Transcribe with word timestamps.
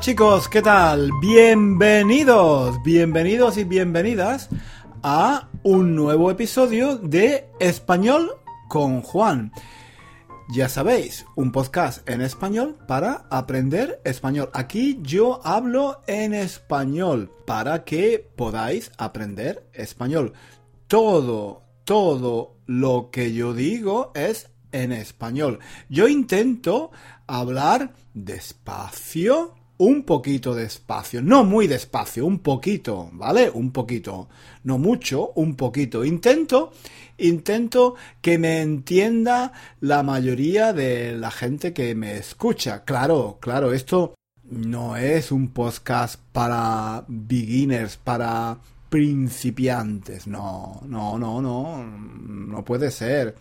Chicos, 0.00 0.48
¿qué 0.48 0.62
tal? 0.62 1.10
Bienvenidos, 1.20 2.82
bienvenidos 2.82 3.58
y 3.58 3.64
bienvenidas 3.64 4.48
a 5.02 5.50
un 5.62 5.94
nuevo 5.94 6.30
episodio 6.30 6.96
de 6.96 7.50
Español 7.60 8.32
con 8.70 9.02
Juan. 9.02 9.52
Ya 10.54 10.70
sabéis, 10.70 11.26
un 11.36 11.52
podcast 11.52 12.08
en 12.08 12.22
español 12.22 12.78
para 12.88 13.26
aprender 13.30 14.00
español. 14.04 14.48
Aquí 14.54 15.00
yo 15.02 15.42
hablo 15.44 16.00
en 16.06 16.32
español 16.32 17.30
para 17.46 17.84
que 17.84 18.26
podáis 18.36 18.92
aprender 18.96 19.68
español. 19.74 20.32
Todo, 20.86 21.62
todo 21.84 22.56
lo 22.64 23.10
que 23.12 23.34
yo 23.34 23.52
digo 23.52 24.12
es 24.14 24.48
en 24.72 24.92
español. 24.92 25.58
Yo 25.90 26.08
intento 26.08 26.90
hablar 27.26 27.92
despacio, 28.14 29.59
un 29.80 30.02
poquito 30.02 30.54
despacio, 30.54 31.22
no 31.22 31.42
muy 31.42 31.66
despacio, 31.66 32.26
un 32.26 32.40
poquito, 32.40 33.08
¿vale? 33.14 33.48
Un 33.48 33.70
poquito, 33.70 34.28
no 34.64 34.76
mucho, 34.76 35.32
un 35.36 35.56
poquito. 35.56 36.04
Intento, 36.04 36.70
intento 37.16 37.94
que 38.20 38.36
me 38.36 38.60
entienda 38.60 39.52
la 39.80 40.02
mayoría 40.02 40.74
de 40.74 41.16
la 41.16 41.30
gente 41.30 41.72
que 41.72 41.94
me 41.94 42.18
escucha. 42.18 42.84
Claro, 42.84 43.38
claro, 43.40 43.72
esto 43.72 44.14
no 44.44 44.98
es 44.98 45.32
un 45.32 45.48
podcast 45.48 46.20
para 46.30 47.06
beginners, 47.08 47.96
para 47.96 48.58
principiantes. 48.90 50.26
No, 50.26 50.82
no, 50.84 51.18
no, 51.18 51.40
no, 51.40 51.82
no 51.86 52.64
puede 52.66 52.90
ser 52.90 53.34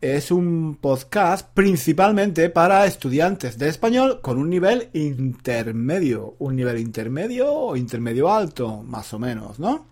es 0.00 0.30
un 0.30 0.76
podcast 0.80 1.48
principalmente 1.54 2.50
para 2.50 2.86
estudiantes 2.86 3.58
de 3.58 3.68
español 3.68 4.20
con 4.20 4.38
un 4.38 4.50
nivel 4.50 4.90
intermedio, 4.92 6.34
un 6.38 6.56
nivel 6.56 6.78
intermedio 6.78 7.52
o 7.52 7.76
intermedio 7.76 8.32
alto, 8.32 8.82
más 8.82 9.12
o 9.14 9.18
menos, 9.18 9.58
¿no? 9.58 9.86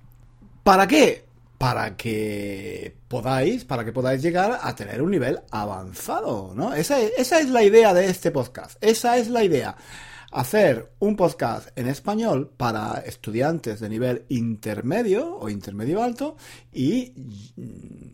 ¿Para 0.62 0.86
qué? 0.86 1.24
Para 1.58 1.96
que 1.96 2.94
podáis, 3.08 3.64
para 3.64 3.84
que 3.84 3.92
podáis 3.92 4.22
llegar 4.22 4.58
a 4.62 4.74
tener 4.74 5.00
un 5.00 5.10
nivel 5.10 5.40
avanzado, 5.50 6.52
¿no? 6.54 6.74
Esa 6.74 7.00
esa 7.00 7.40
es 7.40 7.48
la 7.48 7.62
idea 7.62 7.94
de 7.94 8.06
este 8.06 8.30
podcast, 8.30 8.76
esa 8.82 9.16
es 9.16 9.28
la 9.28 9.44
idea 9.44 9.76
hacer 10.34 10.92
un 10.98 11.14
podcast 11.14 11.68
en 11.78 11.86
español 11.86 12.50
para 12.56 13.04
estudiantes 13.06 13.78
de 13.78 13.88
nivel 13.88 14.24
intermedio 14.28 15.36
o 15.36 15.48
intermedio 15.48 16.02
alto 16.02 16.36
y 16.72 17.12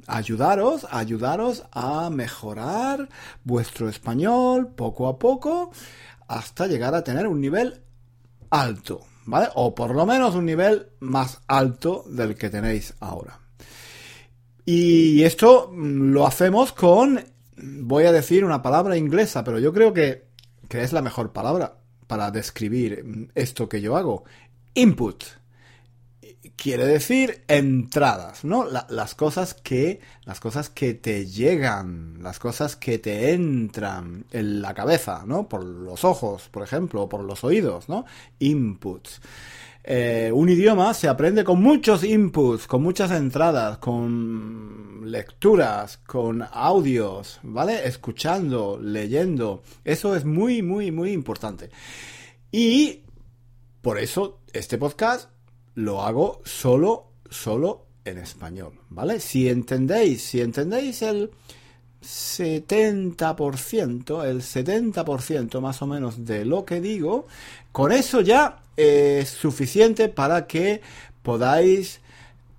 ayudaros, 0.07 0.87
ayudaros 0.91 1.65
a 1.73 2.11
mejorar 2.11 3.09
vuestro 3.43 3.89
español 3.89 4.69
poco 4.69 5.09
a 5.09 5.19
poco 5.19 5.73
hasta 6.29 6.67
llegar 6.67 6.95
a 6.95 7.03
tener 7.03 7.27
un 7.27 7.41
nivel 7.41 7.81
alto, 8.51 9.01
¿vale? 9.25 9.49
O 9.55 9.75
por 9.75 9.95
lo 9.95 10.05
menos 10.05 10.35
un 10.35 10.45
nivel 10.45 10.89
más 11.01 11.41
alto 11.49 12.05
del 12.07 12.35
que 12.35 12.51
tenéis 12.51 12.93
ahora. 13.01 13.41
Y 14.67 15.23
esto 15.23 15.73
lo 15.75 16.27
hacemos 16.27 16.73
con, 16.73 17.25
voy 17.57 18.05
a 18.05 18.13
decir 18.13 18.45
una 18.45 18.61
palabra 18.61 18.99
inglesa, 18.99 19.43
pero 19.43 19.59
yo 19.59 19.73
creo 19.73 19.95
que, 19.95 20.29
que 20.69 20.83
es 20.83 20.93
la 20.93 21.01
mejor 21.01 21.33
palabra 21.33 21.80
para 22.11 22.33
describir 22.33 23.31
esto 23.37 23.69
que 23.69 23.81
yo 23.81 23.97
hago. 23.97 24.25
Input. 24.75 25.23
Quiere 26.57 26.85
decir 26.85 27.45
entradas, 27.47 28.45
¿no? 28.45 28.67
las 28.67 29.15
cosas 29.15 29.55
que. 29.55 30.01
Las 30.25 30.41
cosas 30.41 30.71
que 30.71 30.95
te 30.95 31.27
llegan. 31.27 32.21
Las 32.21 32.41
cosas 32.41 32.75
que 32.75 32.99
te 32.99 33.31
entran 33.31 34.25
en 34.33 34.61
la 34.61 34.75
cabeza, 34.75 35.23
¿no? 35.25 35.49
Por 35.49 35.65
los 35.65 36.03
ojos, 36.05 36.49
por 36.49 36.65
ejemplo, 36.65 37.03
o 37.03 37.09
por 37.09 37.23
los 37.23 37.45
oídos, 37.45 37.89
¿no? 37.89 38.05
Inputs. 38.41 39.21
Eh, 39.83 40.31
un 40.33 40.49
idioma 40.49 40.93
se 40.95 41.09
aprende 41.09 41.43
con 41.43 41.63
muchos 41.63 42.05
inputs, 42.05 42.67
con 42.67 42.83
muchas 42.83 43.11
entradas, 43.13 43.79
con 43.79 45.11
lecturas, 45.11 45.99
con 45.99 46.43
audios, 46.43 47.41
¿vale? 47.43 47.87
Escuchando, 47.87 48.79
leyendo. 48.81 49.63
Eso 49.85 50.15
es 50.15 50.25
muy, 50.25 50.63
muy, 50.63 50.91
muy 50.91 51.13
importante. 51.13 51.71
Y 52.53 53.01
por 53.81 53.99
eso 53.99 54.41
este 54.53 54.79
podcast 54.79 55.31
lo 55.75 56.03
hago 56.03 56.43
solo, 56.45 57.13
solo 57.31 57.87
en 58.05 58.19
español, 58.19 58.75
¿vale? 58.91 59.21
Si 59.21 59.49
entendéis, 59.49 60.23
si 60.23 60.41
entendéis 60.41 61.03
el 61.03 61.31
70%, 62.03 64.25
el 64.25 64.43
70% 64.43 65.61
más 65.61 65.83
o 65.83 65.87
menos 65.87 66.25
de 66.25 66.45
lo 66.45 66.65
que 66.65 66.81
digo, 66.81 67.27
con 67.73 67.93
eso 67.93 68.21
ya 68.21 68.63
es 68.81 69.29
suficiente 69.29 70.09
para 70.09 70.47
que 70.47 70.81
podáis 71.23 72.01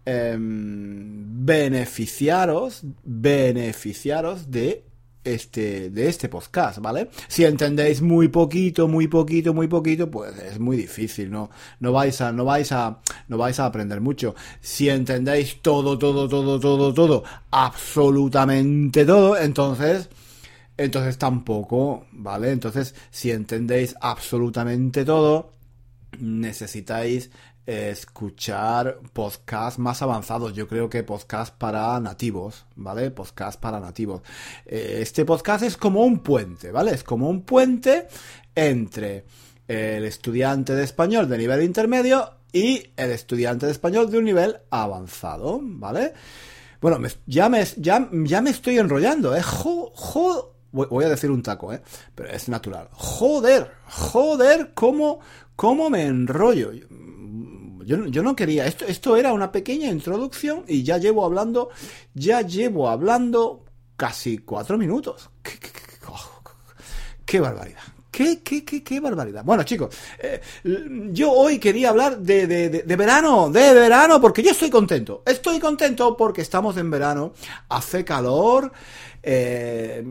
em, 0.05 1.45
beneficiaros, 1.45 2.81
beneficiaros 3.03 4.51
de 4.51 4.83
este, 5.23 5.89
de 5.89 6.09
este 6.09 6.29
podcast, 6.29 6.79
¿vale? 6.79 7.09
Si 7.27 7.45
entendéis 7.45 8.01
muy 8.01 8.27
poquito, 8.29 8.87
muy 8.87 9.07
poquito, 9.07 9.53
muy 9.53 9.67
poquito, 9.67 10.09
pues 10.09 10.37
es 10.39 10.59
muy 10.59 10.77
difícil, 10.77 11.29
¿no? 11.29 11.49
No 11.79 11.91
vais 11.91 12.19
a, 12.21 12.31
no 12.31 12.45
vais 12.45 12.71
a, 12.71 12.99
no 13.27 13.37
vais 13.37 13.59
a 13.59 13.65
aprender 13.65 14.01
mucho. 14.01 14.35
Si 14.61 14.89
entendéis 14.89 15.61
todo, 15.61 15.97
todo, 15.97 16.27
todo, 16.27 16.59
todo, 16.59 16.93
todo, 16.93 17.23
absolutamente 17.51 19.05
todo, 19.05 19.37
entonces, 19.37 20.09
entonces 20.77 21.17
tampoco, 21.17 22.05
¿vale? 22.11 22.51
Entonces, 22.51 22.95
si 23.11 23.31
entendéis 23.31 23.95
absolutamente 24.01 25.05
todo, 25.05 25.51
necesitáis 26.19 27.31
escuchar 27.65 28.99
podcasts 29.13 29.79
más 29.79 30.01
avanzados. 30.01 30.53
Yo 30.53 30.67
creo 30.67 30.89
que 30.89 31.03
podcast 31.03 31.55
para 31.55 31.99
nativos, 31.99 32.65
¿vale? 32.75 33.11
Podcast 33.11 33.59
para 33.59 33.79
nativos. 33.79 34.21
Eh, 34.65 34.99
este 35.01 35.25
podcast 35.25 35.63
es 35.63 35.77
como 35.77 36.03
un 36.03 36.19
puente, 36.19 36.71
¿vale? 36.71 36.91
Es 36.91 37.03
como 37.03 37.29
un 37.29 37.43
puente 37.43 38.07
entre 38.55 39.25
el 39.67 40.03
estudiante 40.03 40.75
de 40.75 40.83
español 40.83 41.29
de 41.29 41.37
nivel 41.37 41.63
intermedio 41.63 42.29
y 42.51 42.91
el 42.97 43.11
estudiante 43.11 43.65
de 43.65 43.71
español 43.71 44.11
de 44.11 44.17
un 44.17 44.25
nivel 44.25 44.57
avanzado, 44.69 45.59
¿vale? 45.61 46.13
Bueno, 46.81 46.99
ya, 47.27 47.47
me, 47.47 47.63
ya, 47.77 48.09
ya 48.11 48.41
me 48.41 48.49
estoy 48.49 48.79
enrollando, 48.79 49.35
¿eh? 49.35 49.43
Jo, 49.43 50.55
voy, 50.71 51.05
a 51.05 51.09
decir 51.09 51.31
un 51.31 51.43
taco, 51.43 51.73
¿eh? 51.73 51.81
Pero 52.15 52.29
es 52.29 52.49
natural. 52.49 52.87
Joder, 52.91 53.71
joder, 53.87 54.71
cómo, 54.73 55.19
cómo 55.55 55.89
me 55.89 56.05
enrollo. 56.05 56.71
Yo, 57.85 58.23
no 58.23 58.35
quería, 58.35 58.65
esto, 58.65 58.85
esto 58.85 59.17
era 59.17 59.33
una 59.33 59.51
pequeña 59.51 59.89
introducción 59.89 60.63
y 60.67 60.83
ya 60.83 60.97
llevo 60.97 61.25
hablando, 61.25 61.69
ya 62.13 62.41
llevo 62.41 62.89
hablando 62.89 63.65
casi 63.95 64.39
cuatro 64.39 64.77
minutos. 64.77 65.29
¡Qué, 67.25 67.39
barbaridad! 67.39 67.81
Qué, 68.09 68.41
qué, 68.43 68.65
qué, 68.65 68.83
qué, 68.83 68.99
barbaridad. 68.99 69.43
Bueno, 69.43 69.63
chicos, 69.63 69.95
eh, 70.19 70.41
yo 71.11 71.31
hoy 71.31 71.59
quería 71.59 71.89
hablar 71.89 72.19
de, 72.19 72.45
de, 72.45 72.69
de, 72.69 72.95
verano, 72.95 73.49
de 73.49 73.73
verano, 73.73 74.19
porque 74.19 74.43
yo 74.43 74.51
estoy 74.51 74.69
contento. 74.69 75.23
Estoy 75.25 75.59
contento 75.59 76.17
porque 76.17 76.41
estamos 76.41 76.75
en 76.77 76.91
verano, 76.91 77.33
hace 77.69 78.03
calor, 78.03 78.71
eh, 79.23 80.03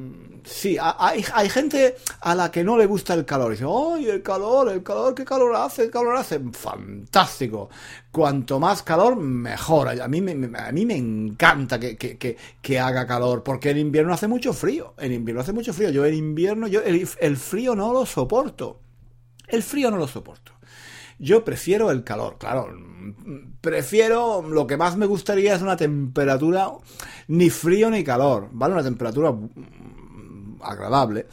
sí, 0.44 0.76
hay, 0.80 1.24
hay, 1.34 1.48
gente 1.48 1.96
a 2.20 2.34
la 2.34 2.50
que 2.50 2.62
no 2.62 2.76
le 2.76 2.86
gusta 2.86 3.14
el 3.14 3.24
calor. 3.24 3.52
dice, 3.52 3.64
¡ay, 3.68 4.06
el 4.08 4.22
calor, 4.22 4.68
el 4.70 4.82
calor, 4.82 5.14
qué 5.14 5.24
calor 5.24 5.54
hace, 5.56 5.84
el 5.84 5.90
calor 5.90 6.16
hace! 6.16 6.40
Fantástico. 6.52 7.70
Cuanto 8.12 8.60
más 8.60 8.82
calor, 8.82 9.16
mejor. 9.16 9.88
A 9.88 10.08
mí 10.08 10.20
me, 10.20 10.58
a 10.58 10.72
mí 10.72 10.86
me 10.86 10.96
encanta 10.96 11.78
que, 11.80 11.96
que, 11.96 12.36
que, 12.60 12.78
haga 12.78 13.06
calor, 13.06 13.42
porque 13.42 13.70
en 13.70 13.78
invierno 13.78 14.12
hace 14.12 14.28
mucho 14.28 14.52
frío. 14.52 14.94
En 14.98 15.12
invierno 15.12 15.40
hace 15.42 15.52
mucho 15.52 15.72
frío. 15.72 15.90
Yo 15.90 16.04
en 16.04 16.14
invierno, 16.14 16.68
yo 16.68 16.80
el 16.82 17.36
frío 17.36 17.74
no 17.74 17.92
lo 17.92 18.06
soporto. 18.06 18.80
El 19.48 19.62
frío 19.62 19.90
no 19.90 19.96
lo 19.96 20.06
soporto. 20.06 20.52
Yo 21.20 21.44
prefiero 21.44 21.90
el 21.90 22.02
calor, 22.02 22.38
claro. 22.38 22.74
Prefiero, 23.60 24.42
lo 24.42 24.66
que 24.66 24.78
más 24.78 24.96
me 24.96 25.04
gustaría 25.04 25.54
es 25.54 25.60
una 25.60 25.76
temperatura 25.76 26.70
ni 27.28 27.50
frío 27.50 27.90
ni 27.90 28.02
calor, 28.02 28.48
¿vale? 28.52 28.72
Una 28.72 28.82
temperatura 28.82 29.34
agradable. 30.62 31.26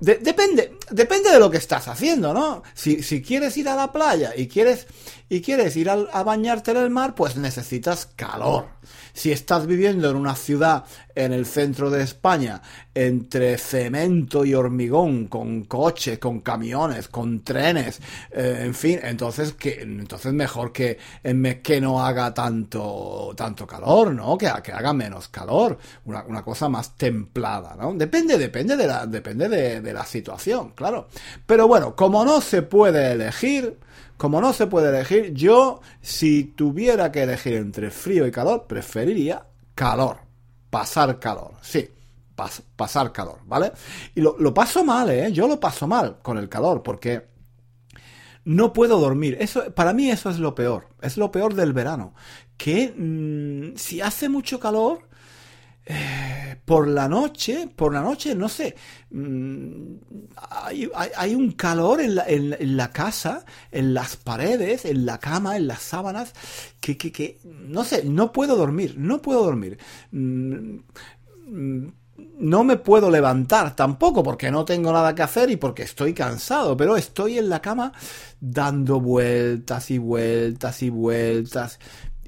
Depende, 0.00 0.78
depende 0.90 1.30
de 1.30 1.38
lo 1.38 1.50
que 1.50 1.56
estás 1.58 1.88
haciendo, 1.88 2.34
¿no? 2.34 2.62
Si, 2.74 3.02
si 3.02 3.22
quieres 3.22 3.56
ir 3.56 3.68
a 3.68 3.76
la 3.76 3.92
playa 3.92 4.32
y 4.36 4.46
quieres, 4.46 4.86
y 5.28 5.40
quieres 5.40 5.76
ir 5.76 5.90
a, 5.90 6.22
bañarte 6.22 6.72
en 6.72 6.76
el 6.78 6.90
mar, 6.90 7.14
pues 7.14 7.36
necesitas 7.36 8.06
calor 8.16 8.76
si 9.16 9.32
estás 9.32 9.66
viviendo 9.66 10.10
en 10.10 10.16
una 10.16 10.36
ciudad 10.36 10.84
en 11.14 11.32
el 11.32 11.46
centro 11.46 11.88
de 11.88 12.02
España, 12.02 12.60
entre 12.94 13.56
cemento 13.56 14.44
y 14.44 14.52
hormigón, 14.52 15.28
con 15.28 15.64
coches, 15.64 16.18
con 16.18 16.40
camiones, 16.40 17.08
con 17.08 17.40
trenes, 17.40 17.98
eh, 18.30 18.64
en 18.66 18.74
fin, 18.74 19.00
entonces 19.02 19.54
que 19.54 19.80
entonces 19.80 20.34
mejor 20.34 20.70
que, 20.70 20.98
que 21.62 21.80
no 21.80 22.04
haga 22.04 22.34
tanto, 22.34 23.32
tanto 23.34 23.66
calor, 23.66 24.12
¿no? 24.12 24.36
Que, 24.36 24.52
que 24.62 24.72
haga 24.72 24.92
menos 24.92 25.28
calor, 25.28 25.78
una, 26.04 26.42
cosa 26.44 26.68
más 26.68 26.94
templada, 26.94 27.74
¿no? 27.74 27.94
Depende, 27.94 28.36
depende 28.36 28.76
de 28.76 28.86
la, 28.86 29.06
depende 29.06 29.48
de, 29.48 29.85
de 29.86 29.94
la 29.94 30.04
situación, 30.04 30.72
claro. 30.74 31.08
Pero 31.46 31.68
bueno, 31.68 31.94
como 31.94 32.24
no 32.24 32.40
se 32.40 32.62
puede 32.62 33.12
elegir, 33.12 33.78
como 34.16 34.40
no 34.40 34.52
se 34.52 34.66
puede 34.66 34.88
elegir, 34.88 35.32
yo, 35.32 35.80
si 36.02 36.44
tuviera 36.44 37.12
que 37.12 37.22
elegir 37.22 37.54
entre 37.54 37.90
frío 37.90 38.26
y 38.26 38.32
calor, 38.32 38.66
preferiría 38.66 39.46
calor. 39.74 40.18
Pasar 40.68 41.18
calor, 41.20 41.52
sí. 41.62 41.88
pasar 42.34 43.12
calor, 43.12 43.38
¿vale? 43.44 43.72
Y 44.14 44.20
lo, 44.20 44.36
lo 44.38 44.52
paso 44.52 44.84
mal, 44.84 45.08
¿eh? 45.10 45.32
Yo 45.32 45.46
lo 45.46 45.60
paso 45.60 45.86
mal 45.86 46.18
con 46.20 46.36
el 46.36 46.48
calor, 46.48 46.82
porque 46.82 47.24
no 48.44 48.72
puedo 48.72 48.98
dormir. 48.98 49.36
Eso, 49.40 49.72
para 49.74 49.92
mí 49.92 50.10
eso 50.10 50.30
es 50.30 50.38
lo 50.38 50.54
peor. 50.54 50.88
Es 51.00 51.16
lo 51.16 51.30
peor 51.30 51.54
del 51.54 51.72
verano. 51.72 52.14
Que 52.56 52.92
mm, 52.96 53.76
si 53.76 54.00
hace 54.00 54.28
mucho 54.28 54.58
calor, 54.58 55.08
eh, 55.84 56.35
por 56.64 56.88
la 56.88 57.08
noche, 57.08 57.68
por 57.74 57.92
la 57.92 58.02
noche, 58.02 58.34
no 58.34 58.48
sé, 58.48 58.74
mm, 59.10 59.94
hay, 61.16 61.34
un 61.34 61.52
calor 61.52 62.00
en 62.00 62.14
la, 62.76 62.90
casa, 62.92 63.44
en 63.70 63.94
las 63.94 64.16
paredes, 64.16 64.84
en 64.84 65.06
la 65.06 65.18
cama, 65.18 65.56
en 65.56 65.66
las 65.66 65.82
sábanas, 65.82 66.32
que, 66.80 67.38
no 67.44 67.84
sé, 67.84 68.04
no 68.04 68.32
puedo 68.32 68.56
dormir, 68.56 68.94
no 68.98 69.20
puedo 69.20 69.44
dormir. 69.44 69.78
Mm, 70.10 70.78
mm, 71.48 71.92
no 72.38 72.64
me 72.64 72.76
puedo 72.76 73.10
levantar 73.10 73.76
tampoco 73.76 74.22
porque 74.22 74.50
no 74.50 74.64
tengo 74.64 74.92
nada 74.92 75.14
que 75.14 75.22
hacer 75.22 75.50
y 75.50 75.56
porque 75.56 75.82
estoy 75.82 76.14
cansado, 76.14 76.76
pero 76.76 76.96
estoy 76.96 77.38
en 77.38 77.48
la 77.48 77.60
cama 77.60 77.92
dando 78.40 79.00
vueltas 79.00 79.90
y 79.90 79.98
vueltas 79.98 80.82
y 80.82 80.90
vueltas. 80.90 81.78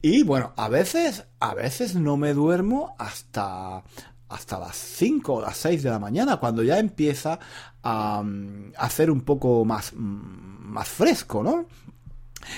Y 0.00 0.22
bueno, 0.22 0.52
a 0.56 0.68
veces, 0.68 1.24
a 1.40 1.54
veces 1.54 1.94
no 1.94 2.16
me 2.16 2.34
duermo 2.34 2.94
hasta, 2.98 3.82
hasta 4.28 4.58
las 4.58 4.76
5 4.76 5.34
o 5.34 5.40
las 5.40 5.56
6 5.56 5.82
de 5.82 5.90
la 5.90 5.98
mañana, 5.98 6.36
cuando 6.36 6.62
ya 6.62 6.78
empieza 6.78 7.38
a, 7.82 8.22
hacer 8.76 9.10
un 9.10 9.22
poco 9.22 9.64
más, 9.64 9.92
más 9.94 10.88
fresco, 10.88 11.42
¿no? 11.42 11.66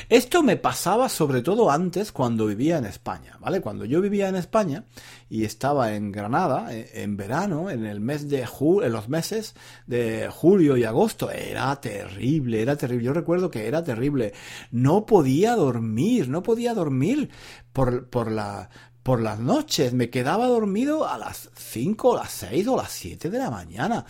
Esto 0.08 0.42
me 0.42 0.56
pasaba 0.56 1.08
sobre 1.08 1.42
todo 1.42 1.70
antes 1.70 2.12
cuando 2.12 2.46
vivía 2.46 2.78
en 2.78 2.84
España, 2.84 3.38
¿vale? 3.40 3.60
Cuando 3.60 3.84
yo 3.84 4.00
vivía 4.00 4.28
en 4.28 4.36
España 4.36 4.84
y 5.28 5.44
estaba 5.44 5.94
en 5.94 6.12
Granada 6.12 6.72
e, 6.72 7.02
en 7.02 7.16
verano, 7.16 7.70
en 7.70 7.86
el 7.86 8.00
mes 8.00 8.28
de 8.28 8.46
julio, 8.46 8.86
en 8.86 8.92
los 8.92 9.08
meses 9.08 9.54
de 9.86 10.28
julio 10.30 10.76
y 10.76 10.84
agosto, 10.84 11.30
era 11.30 11.74
terrible, 11.80 12.62
era 12.62 12.76
terrible. 12.76 13.04
Yo 13.04 13.12
recuerdo 13.12 13.50
que 13.50 13.66
era 13.66 13.82
terrible. 13.82 14.32
No 14.70 15.06
podía 15.06 15.56
dormir, 15.56 16.28
no 16.28 16.42
podía 16.42 16.74
dormir 16.74 17.30
por, 17.72 18.08
por 18.08 18.30
la 18.30 18.70
por 19.02 19.22
las 19.22 19.38
noches, 19.38 19.94
me 19.94 20.10
quedaba 20.10 20.46
dormido 20.46 21.08
a 21.08 21.16
las 21.16 21.50
5 21.54 22.10
o 22.10 22.16
las 22.16 22.30
6 22.32 22.68
o 22.68 22.76
las 22.76 22.90
7 22.92 23.30
de 23.30 23.38
la 23.38 23.50
mañana. 23.50 24.04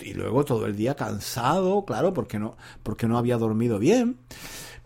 Y 0.00 0.12
luego 0.12 0.44
todo 0.44 0.66
el 0.66 0.76
día 0.76 0.94
cansado, 0.94 1.84
claro, 1.84 2.12
porque 2.12 2.38
no, 2.38 2.56
porque 2.82 3.06
no 3.06 3.16
había 3.16 3.38
dormido 3.38 3.78
bien. 3.78 4.18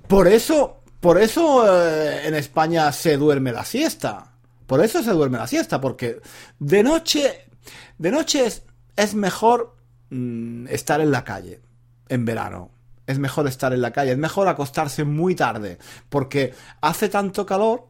Por 0.07 0.29
eso, 0.29 0.81
por 1.01 1.21
eso 1.21 1.67
eh, 1.67 2.29
en 2.29 2.35
España 2.35 2.93
se 2.93 3.17
duerme 3.17 3.53
la 3.53 3.65
siesta. 3.65 4.33
Por 4.67 4.85
eso 4.85 5.03
se 5.03 5.11
duerme 5.11 5.39
la 5.39 5.47
siesta, 5.47 5.81
porque 5.81 6.21
de 6.59 6.83
noche, 6.83 7.47
de 7.97 8.11
noche 8.11 8.47
es, 8.97 9.15
mejor 9.15 9.77
mm, 10.11 10.69
estar 10.69 11.01
en 11.01 11.11
la 11.11 11.25
calle, 11.25 11.61
en 12.09 12.25
verano. 12.25 12.71
Es 13.07 13.19
mejor 13.19 13.49
estar 13.49 13.73
en 13.73 13.81
la 13.81 13.93
calle, 13.93 14.13
es 14.13 14.19
mejor 14.19 14.47
acostarse 14.47 15.05
muy 15.05 15.35
tarde, 15.35 15.79
porque 16.11 16.53
hace 16.83 17.09
tanto 17.09 17.47
calor 17.47 17.88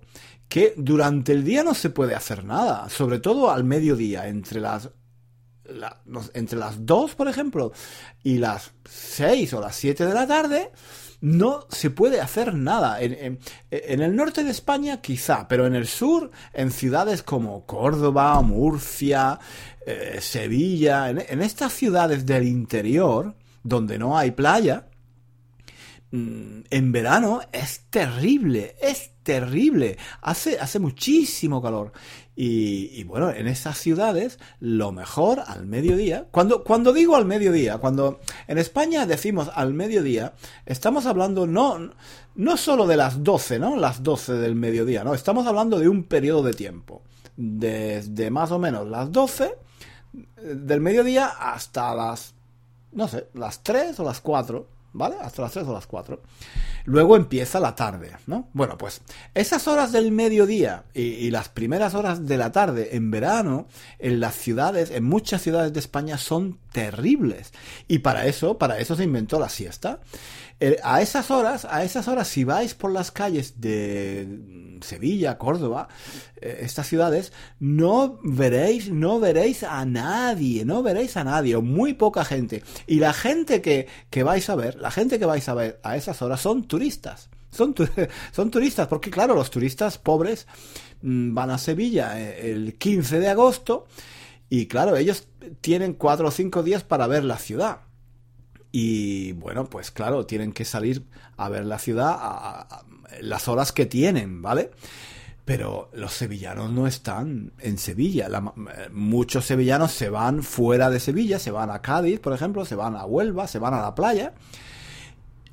que 0.48 0.74
durante 0.76 1.32
el 1.32 1.44
día 1.44 1.62
no 1.62 1.74
se 1.74 1.90
puede 1.90 2.14
hacer 2.14 2.44
nada, 2.44 2.88
sobre 2.88 3.18
todo 3.18 3.50
al 3.50 3.64
mediodía, 3.64 4.28
entre 4.28 4.60
las 4.60 4.90
entre 6.32 6.58
las 6.58 6.86
2, 6.86 7.14
por 7.14 7.28
ejemplo, 7.28 7.72
y 8.22 8.38
las 8.38 8.72
6 8.88 9.52
o 9.52 9.60
las 9.60 9.76
7 9.76 10.06
de 10.06 10.14
la 10.14 10.26
tarde, 10.26 10.70
no 11.20 11.66
se 11.68 11.90
puede 11.90 12.20
hacer 12.20 12.54
nada. 12.54 13.00
En, 13.00 13.38
el 13.70 14.16
norte 14.16 14.44
de 14.44 14.50
España 14.50 15.00
quizá, 15.00 15.48
pero 15.48 15.66
en 15.66 15.74
el 15.74 15.86
sur, 15.86 16.30
en 16.52 16.70
ciudades 16.70 17.22
como 17.22 17.66
Córdoba, 17.66 18.40
Murcia, 18.42 19.38
eh, 19.84 20.18
Sevilla, 20.20 21.10
en, 21.10 21.42
estas 21.42 21.72
ciudades 21.72 22.24
del 22.24 22.44
interior, 22.46 23.34
donde 23.62 23.98
no 23.98 24.16
hay 24.16 24.30
playa, 24.30 24.88
mm, 26.12 26.60
en 26.70 26.92
verano 26.92 27.40
es 27.52 27.82
terrible, 27.90 28.76
es 28.80 29.10
terrible. 29.28 29.98
Hace, 30.22 30.58
hace 30.58 30.78
muchísimo 30.78 31.60
calor. 31.60 31.92
Y, 32.34 33.04
bueno, 33.04 33.28
en 33.28 33.46
esas 33.46 33.76
ciudades, 33.76 34.38
lo 34.58 34.90
mejor 34.90 35.42
al 35.46 35.66
mediodía, 35.66 36.28
cuando, 36.30 36.64
cuando 36.64 36.94
digo 36.94 37.14
al 37.14 37.26
mediodía, 37.26 37.76
cuando 37.76 38.20
en 38.46 38.56
España 38.56 39.04
decimos 39.04 39.50
al 39.54 39.75
mediodía, 39.75 40.32
estamos 40.64 41.04
hablando 41.04 41.46
no, 41.46 41.90
no 42.36 42.56
solo 42.56 42.86
de 42.86 42.96
las 42.96 43.22
12, 43.22 43.58
¿no? 43.58 43.76
Las 43.76 44.02
12 44.02 44.34
del 44.34 44.54
mediodía, 44.54 45.04
¿no? 45.04 45.12
Estamos 45.12 45.46
hablando 45.46 45.78
de 45.78 45.90
un 45.90 46.04
periodo 46.04 46.42
de 46.42 46.54
tiempo. 46.54 47.02
Desde 47.36 48.30
más 48.30 48.50
o 48.50 48.58
menos 48.58 48.88
las 48.88 49.12
12 49.12 49.56
del 50.40 50.80
mediodía 50.80 51.26
hasta 51.26 51.94
las, 51.94 52.34
no 52.92 53.08
sé, 53.08 53.28
las 53.34 53.62
3 53.62 54.00
o 54.00 54.04
las 54.04 54.22
4 54.22 54.77
¿vale? 54.98 55.16
Hasta 55.22 55.42
las 55.42 55.52
3 55.52 55.66
o 55.66 55.72
las 55.72 55.86
4. 55.86 56.20
Luego 56.84 57.16
empieza 57.16 57.60
la 57.60 57.74
tarde, 57.74 58.12
¿no? 58.26 58.48
Bueno, 58.52 58.76
pues 58.76 59.02
esas 59.34 59.68
horas 59.68 59.92
del 59.92 60.10
mediodía 60.10 60.84
y, 60.94 61.30
las 61.30 61.48
primeras 61.48 61.94
horas 61.94 62.26
de 62.26 62.36
la 62.36 62.50
tarde 62.50 62.96
en 62.96 63.10
verano, 63.10 63.66
en 63.98 64.20
las 64.20 64.34
ciudades, 64.34 64.90
en 64.90 65.04
muchas 65.04 65.42
ciudades 65.42 65.72
de 65.72 65.80
España 65.80 66.18
son 66.18 66.58
terribles. 66.72 67.52
Y 67.88 67.98
para 68.00 68.26
eso, 68.26 68.58
para 68.58 68.78
eso 68.78 68.96
se 68.96 69.04
inventó 69.04 69.38
la 69.38 69.48
siesta. 69.48 70.00
Eh, 70.60 70.76
a 70.82 71.00
esas 71.00 71.31
horas, 71.31 71.64
a 71.64 71.84
esas 71.84 72.08
horas, 72.08 72.26
si 72.26 72.43
vais 72.43 72.75
por 72.75 72.90
las 72.90 73.12
calles 73.12 73.60
de 73.60 74.78
Sevilla, 74.81 75.38
Córdoba, 75.38 75.88
eh, 76.40 76.60
estas 76.62 76.88
ciudades, 76.88 77.32
no 77.60 78.19
veréis, 78.25 78.90
no 78.90 79.20
veréis 79.20 79.62
a 79.62 79.84
nadie, 79.84 80.64
no 80.64 80.82
veréis 80.82 81.16
a 81.16 81.25
nadie, 81.25 81.55
o 81.55 81.62
muy 81.62 81.94
poca 81.94 82.25
gente. 82.25 82.64
Y 82.87 82.99
la 82.99 83.12
gente 83.12 83.62
que, 83.62 83.87
que 84.10 84.25
vais 84.25 84.49
a 84.50 84.56
ver, 84.56 84.76
la 84.76 84.90
gente 84.90 85.19
que 85.19 85.26
vais 85.26 85.49
a 85.49 85.55
ver 85.55 85.81
a 85.84 85.96
esas 85.96 86.22
horas 86.22 86.40
son 86.40 86.64
turistas. 86.64 87.31
Son, 87.50 87.75
son 88.32 88.50
turistas, 88.50 88.88
porque 88.88 89.11
claro, 89.11 89.35
los 89.35 89.50
turistas 89.50 89.97
pobres 89.99 90.47
mm, 91.02 91.35
van 91.35 91.50
a 91.50 91.59
Sevilla 91.59 92.21
eh, 92.21 92.50
el 92.50 92.75
15 92.76 93.21
de 93.21 93.28
agosto 93.28 93.87
y 94.50 94.66
claro, 94.66 94.97
ellos 94.97 95.28
tienen 95.61 95.94
cuatro 95.94 96.28
o 96.28 96.30
cinco 96.30 96.62
días 96.62 96.82
para 96.82 97.06
ver 97.06 97.25
la 97.25 97.38
ciudad. 97.38 97.80
Y 98.70 99.32
bueno, 99.32 99.66
pues 99.66 99.90
claro, 99.90 100.26
tienen 100.26 100.52
que 100.52 100.64
salir 100.64 101.04
a 101.37 101.48
ver 101.48 101.64
la 101.64 101.78
ciudad 101.78 102.16
a, 102.18 102.84
las 103.20 103.48
horas 103.48 103.72
que 103.72 103.87
tienen, 103.87 104.42
¿vale? 104.42 104.70
Pero 105.44 105.88
los 105.94 106.12
sevillanos 106.12 106.70
no 106.70 106.87
están 106.87 107.52
en 107.58 107.78
Sevilla. 107.78 108.28
muchos 108.92 109.46
sevillanos 109.46 109.92
se 109.92 110.10
van 110.10 110.42
fuera 110.42 110.90
de 110.90 111.00
Sevilla, 111.00 111.38
se 111.38 111.50
van 111.50 111.70
a 111.70 111.80
Cádiz, 111.80 112.20
por 112.20 112.34
ejemplo, 112.34 112.66
se 112.66 112.75
van 112.75 112.94
a 112.96 113.06
Huelva, 113.06 113.46
se 113.46 113.58
van 113.58 113.72
a 113.72 113.80
la 113.80 113.94
playa, 113.94 114.34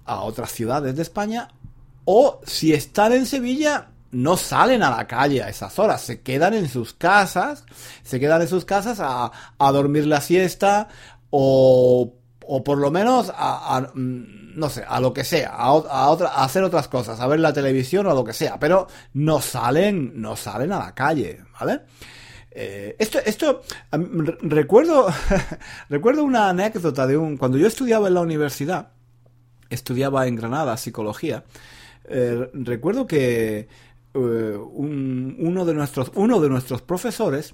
a 0.04 0.22
otras 0.22 0.52
ciudades 0.52 0.96
de 0.98 1.02
España. 1.02 1.48
O 2.04 2.42
si 2.46 2.74
están 2.74 3.14
en 3.14 3.26
Sevilla, 3.26 3.92
no 4.12 4.36
salen 4.36 4.84
a 4.84 4.90
la 4.90 5.08
calle 5.08 5.42
a 5.42 5.50
esas 5.50 5.80
horas, 5.80 6.02
se 6.02 6.22
quedan 6.22 6.54
en 6.54 6.68
sus 6.68 6.94
casas, 6.94 7.66
se 8.04 8.20
quedan 8.20 8.42
en 8.42 8.48
sus 8.50 8.66
casas 8.66 9.00
a, 9.00 9.32
a 9.58 9.72
dormir 9.72 10.06
la 10.08 10.20
siesta 10.20 10.90
o 11.30 12.14
o 12.48 12.64
por 12.64 12.78
lo 12.78 12.92
menos 12.92 13.32
a, 13.36 13.92
mm, 13.94 14.58
no 14.58 14.70
sé, 14.70 14.84
a 14.88 15.00
lo 15.00 15.14
que 15.14 15.24
sea, 15.24 15.50
a, 15.50 15.72
otra, 15.72 16.30
a 16.30 16.44
hacer 16.44 16.64
otras 16.64 16.88
cosas, 16.88 17.20
a 17.20 17.28
ver 17.28 17.40
la 17.40 17.54
televisión 17.54 18.06
o 18.08 18.12
a 18.12 18.14
lo 18.14 18.24
que 18.24 18.34
sea, 18.34 18.60
pero 18.60 18.88
no 19.14 19.42
salen, 19.42 20.14
no 20.22 20.36
salen 20.36 20.72
a 20.72 20.80
la 20.80 20.96
calle, 20.96 21.42
¿vale? 21.60 21.82
Eh, 22.52 22.96
esto, 23.00 23.20
esto, 23.26 23.64
recuerdo, 24.42 25.08
recuerdo 25.90 26.24
una 26.24 26.50
anécdota 26.50 27.06
de 27.06 27.18
un, 27.18 27.38
cuando 27.38 27.58
yo 27.58 27.68
estudiaba 27.68 28.08
en 28.08 28.14
la 28.14 28.22
universidad, 28.22 28.92
estudiaba 29.70 30.28
en 30.28 30.36
Granada 30.36 30.78
psicología, 30.78 31.44
eh, 32.06 32.50
recuerdo 32.54 33.08
que 33.08 33.68
eh, 34.14 34.58
uno 34.58 35.66
de 35.66 35.74
nuestros, 35.74 36.12
uno 36.16 36.40
de 36.40 36.48
nuestros 36.48 36.82
profesores 36.82 37.54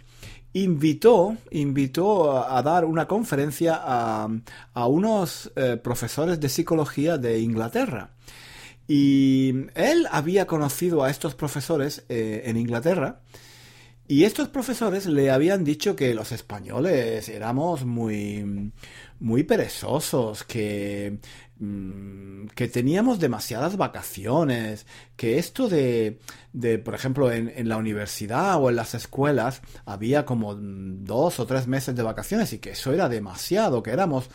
invitó, 0.53 1.38
invitó 1.51 2.46
a, 2.46 2.62
dar 2.62 2.86
una 2.86 3.08
conferencia 3.08 3.79
a, 3.81 4.27
a 4.74 4.88
unos 4.88 5.51
eh, 5.55 5.77
profesores 5.77 6.39
de 6.39 6.50
psicología 6.50 7.17
de 7.17 7.39
Inglaterra. 7.39 8.12
Y 8.88 9.67
él 9.75 10.08
había 10.12 10.48
conocido 10.48 11.03
a 11.03 11.10
estos 11.10 11.36
profesores 11.36 12.03
eh, 12.10 12.43
en 12.46 12.58
Inglaterra 12.58 13.22
y 14.12 14.25
estos 14.25 14.50
profesores 14.50 15.05
le 15.05 15.31
habían 15.31 15.63
dicho 15.63 15.96
que 15.96 16.13
los 16.13 16.34
españoles 16.34 17.29
éramos 17.29 17.86
muy, 17.86 18.74
muy 19.22 19.43
perezosos, 19.43 20.43
que 20.43 21.20
que 22.56 22.68
teníamos 22.68 23.20
demasiadas 23.20 23.77
vacaciones, 23.77 24.88
que 25.15 25.38
esto 25.38 25.70
de, 25.70 26.20
de 26.53 26.80
por 26.80 26.96
ejemplo, 26.96 27.32
en, 27.32 27.53
en, 27.56 27.70
la 27.70 27.77
universidad 27.77 28.60
o 28.60 28.70
en 28.70 28.75
las 28.75 28.96
escuelas 28.96 29.62
había 29.86 30.25
como 30.25 30.56
dos 30.56 31.39
o 31.39 31.46
tres 31.46 31.68
meses 31.68 31.96
de 31.96 32.01
vacaciones 32.01 32.51
y 32.53 32.58
que 32.60 32.72
eso 32.72 32.91
era 32.94 33.10
demasiado, 33.10 33.84
que 33.84 33.91
éramos 33.91 34.30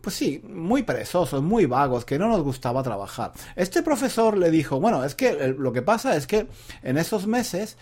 pues 0.00 0.16
sí, 0.16 0.40
muy 0.48 0.82
perezosos, 0.82 1.42
muy 1.42 1.66
vagos, 1.66 2.04
que 2.04 2.18
no 2.18 2.28
nos 2.28 2.42
gustaba 2.42 2.82
trabajar. 2.82 3.32
Este 3.56 3.82
profesor 3.82 4.36
le 4.36 4.50
dijo, 4.50 4.80
bueno, 4.80 5.04
es 5.04 5.14
que 5.14 5.54
lo 5.58 5.72
que 5.72 5.82
pasa 5.82 6.16
es 6.16 6.26
que 6.26 6.46
en 6.82 6.98
esos 6.98 7.26
meses 7.26 7.76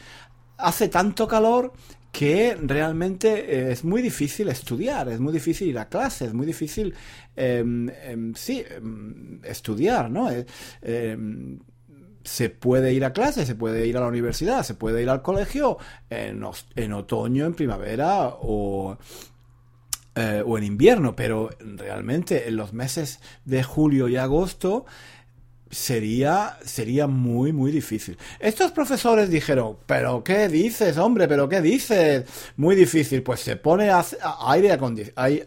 hace 0.56 0.88
tanto 0.88 1.28
calor 1.28 1.72
que 2.12 2.56
realmente 2.60 3.54
eh, 3.54 3.72
es 3.72 3.84
muy 3.84 4.02
difícil 4.02 4.48
estudiar, 4.48 5.08
es 5.08 5.20
muy 5.20 5.32
difícil 5.32 5.68
ir 5.68 5.78
a 5.78 5.88
clase, 5.88 6.26
es 6.26 6.34
muy 6.34 6.46
difícil, 6.46 6.94
eh, 7.36 7.64
sí, 8.34 8.64
em, 8.68 9.40
estudiar, 9.44 10.10
¿no? 10.10 10.28
Eh, 10.30 11.46
se 12.24 12.50
puede 12.50 12.92
ir 12.92 13.04
a 13.04 13.12
clase, 13.12 13.46
se 13.46 13.54
puede 13.54 13.86
ir 13.86 13.96
a 13.96 14.00
la 14.00 14.08
universidad, 14.08 14.62
se 14.62 14.74
puede 14.74 15.02
ir 15.02 15.08
al 15.08 15.22
colegio 15.22 15.78
en, 16.10 16.44
en 16.76 16.92
otoño, 16.92 17.46
en 17.46 17.54
primavera 17.54 18.28
o 18.40 18.98
eh, 20.20 20.42
o 20.44 20.58
en 20.58 20.64
invierno, 20.64 21.14
pero 21.14 21.50
realmente 21.60 22.48
en 22.48 22.56
los 22.56 22.72
meses 22.72 23.20
de 23.44 23.62
julio 23.62 24.08
y 24.08 24.16
agosto 24.16 24.84
sería, 25.70 26.58
sería 26.64 27.06
muy, 27.06 27.52
muy 27.52 27.70
difícil. 27.70 28.16
Estos 28.38 28.72
profesores 28.72 29.30
dijeron, 29.30 29.78
pero 29.86 30.24
¿qué 30.24 30.48
dices, 30.48 30.98
hombre? 30.98 31.28
¿Pero 31.28 31.48
qué 31.48 31.60
dices? 31.60 32.24
Muy 32.56 32.74
difícil. 32.76 33.22
Pues 33.22 33.40
se 33.40 33.56
pone 33.56 33.90
aire, 34.46 34.78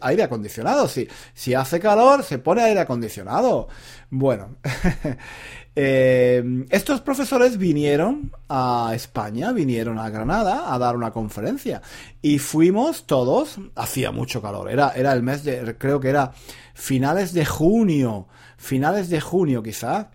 aire 0.00 0.22
acondicionado. 0.22 0.88
Si, 0.88 1.08
si 1.34 1.54
hace 1.54 1.80
calor, 1.80 2.22
se 2.22 2.38
pone 2.38 2.62
aire 2.62 2.80
acondicionado. 2.80 3.68
Bueno, 4.10 4.56
Eh, 5.74 6.66
estos 6.68 7.00
profesores 7.00 7.56
vinieron 7.56 8.32
a 8.48 8.92
España, 8.94 9.52
vinieron 9.52 9.98
a 9.98 10.10
Granada 10.10 10.74
a 10.74 10.78
dar 10.78 10.96
una 10.96 11.12
conferencia 11.12 11.80
y 12.20 12.38
fuimos 12.38 13.06
todos, 13.06 13.58
hacía 13.74 14.10
mucho 14.10 14.42
calor, 14.42 14.70
era, 14.70 14.90
era 14.90 15.14
el 15.14 15.22
mes 15.22 15.44
de, 15.44 15.76
creo 15.78 15.98
que 15.98 16.10
era 16.10 16.32
finales 16.74 17.32
de 17.32 17.46
junio, 17.46 18.28
finales 18.58 19.08
de 19.08 19.22
junio 19.22 19.62
quizá, 19.62 20.10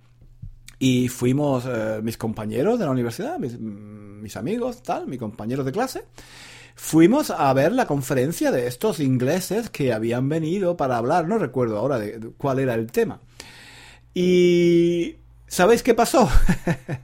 y 0.78 1.08
fuimos 1.08 1.66
eh, 1.68 2.02
mis 2.04 2.18
compañeros 2.18 2.78
de 2.78 2.86
la 2.86 2.92
universidad, 2.92 3.40
mis, 3.40 3.60
mis 3.60 4.38
amigos, 4.38 4.84
tal, 4.84 5.08
mis 5.08 5.18
compañeros 5.18 5.66
de 5.66 5.72
clase, 5.72 6.04
fuimos 6.76 7.32
a 7.32 7.52
ver 7.54 7.72
la 7.72 7.88
conferencia 7.88 8.52
de 8.52 8.68
estos 8.68 9.00
ingleses 9.00 9.72
que 9.72 9.92
habían 9.92 10.30
venido 10.30 10.78
para 10.78 10.98
hablar, 10.98 11.28
no 11.28 11.40
recuerdo 11.40 11.80
ahora 11.80 11.98
de 11.98 12.32
cuál 12.38 12.60
era 12.60 12.76
el 12.76 12.92
tema. 12.92 13.22
Y 14.14 15.16
¿Sabéis 15.48 15.84
qué 15.84 15.94
pasó? 15.94 16.30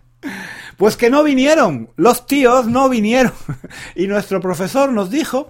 pues 0.78 0.98
que 0.98 1.10
no 1.10 1.24
vinieron, 1.24 1.90
los 1.96 2.26
tíos 2.26 2.68
no 2.68 2.90
vinieron. 2.90 3.34
y 3.96 4.08
nuestro 4.08 4.42
profesor 4.42 4.92
nos 4.92 5.10
dijo 5.10 5.48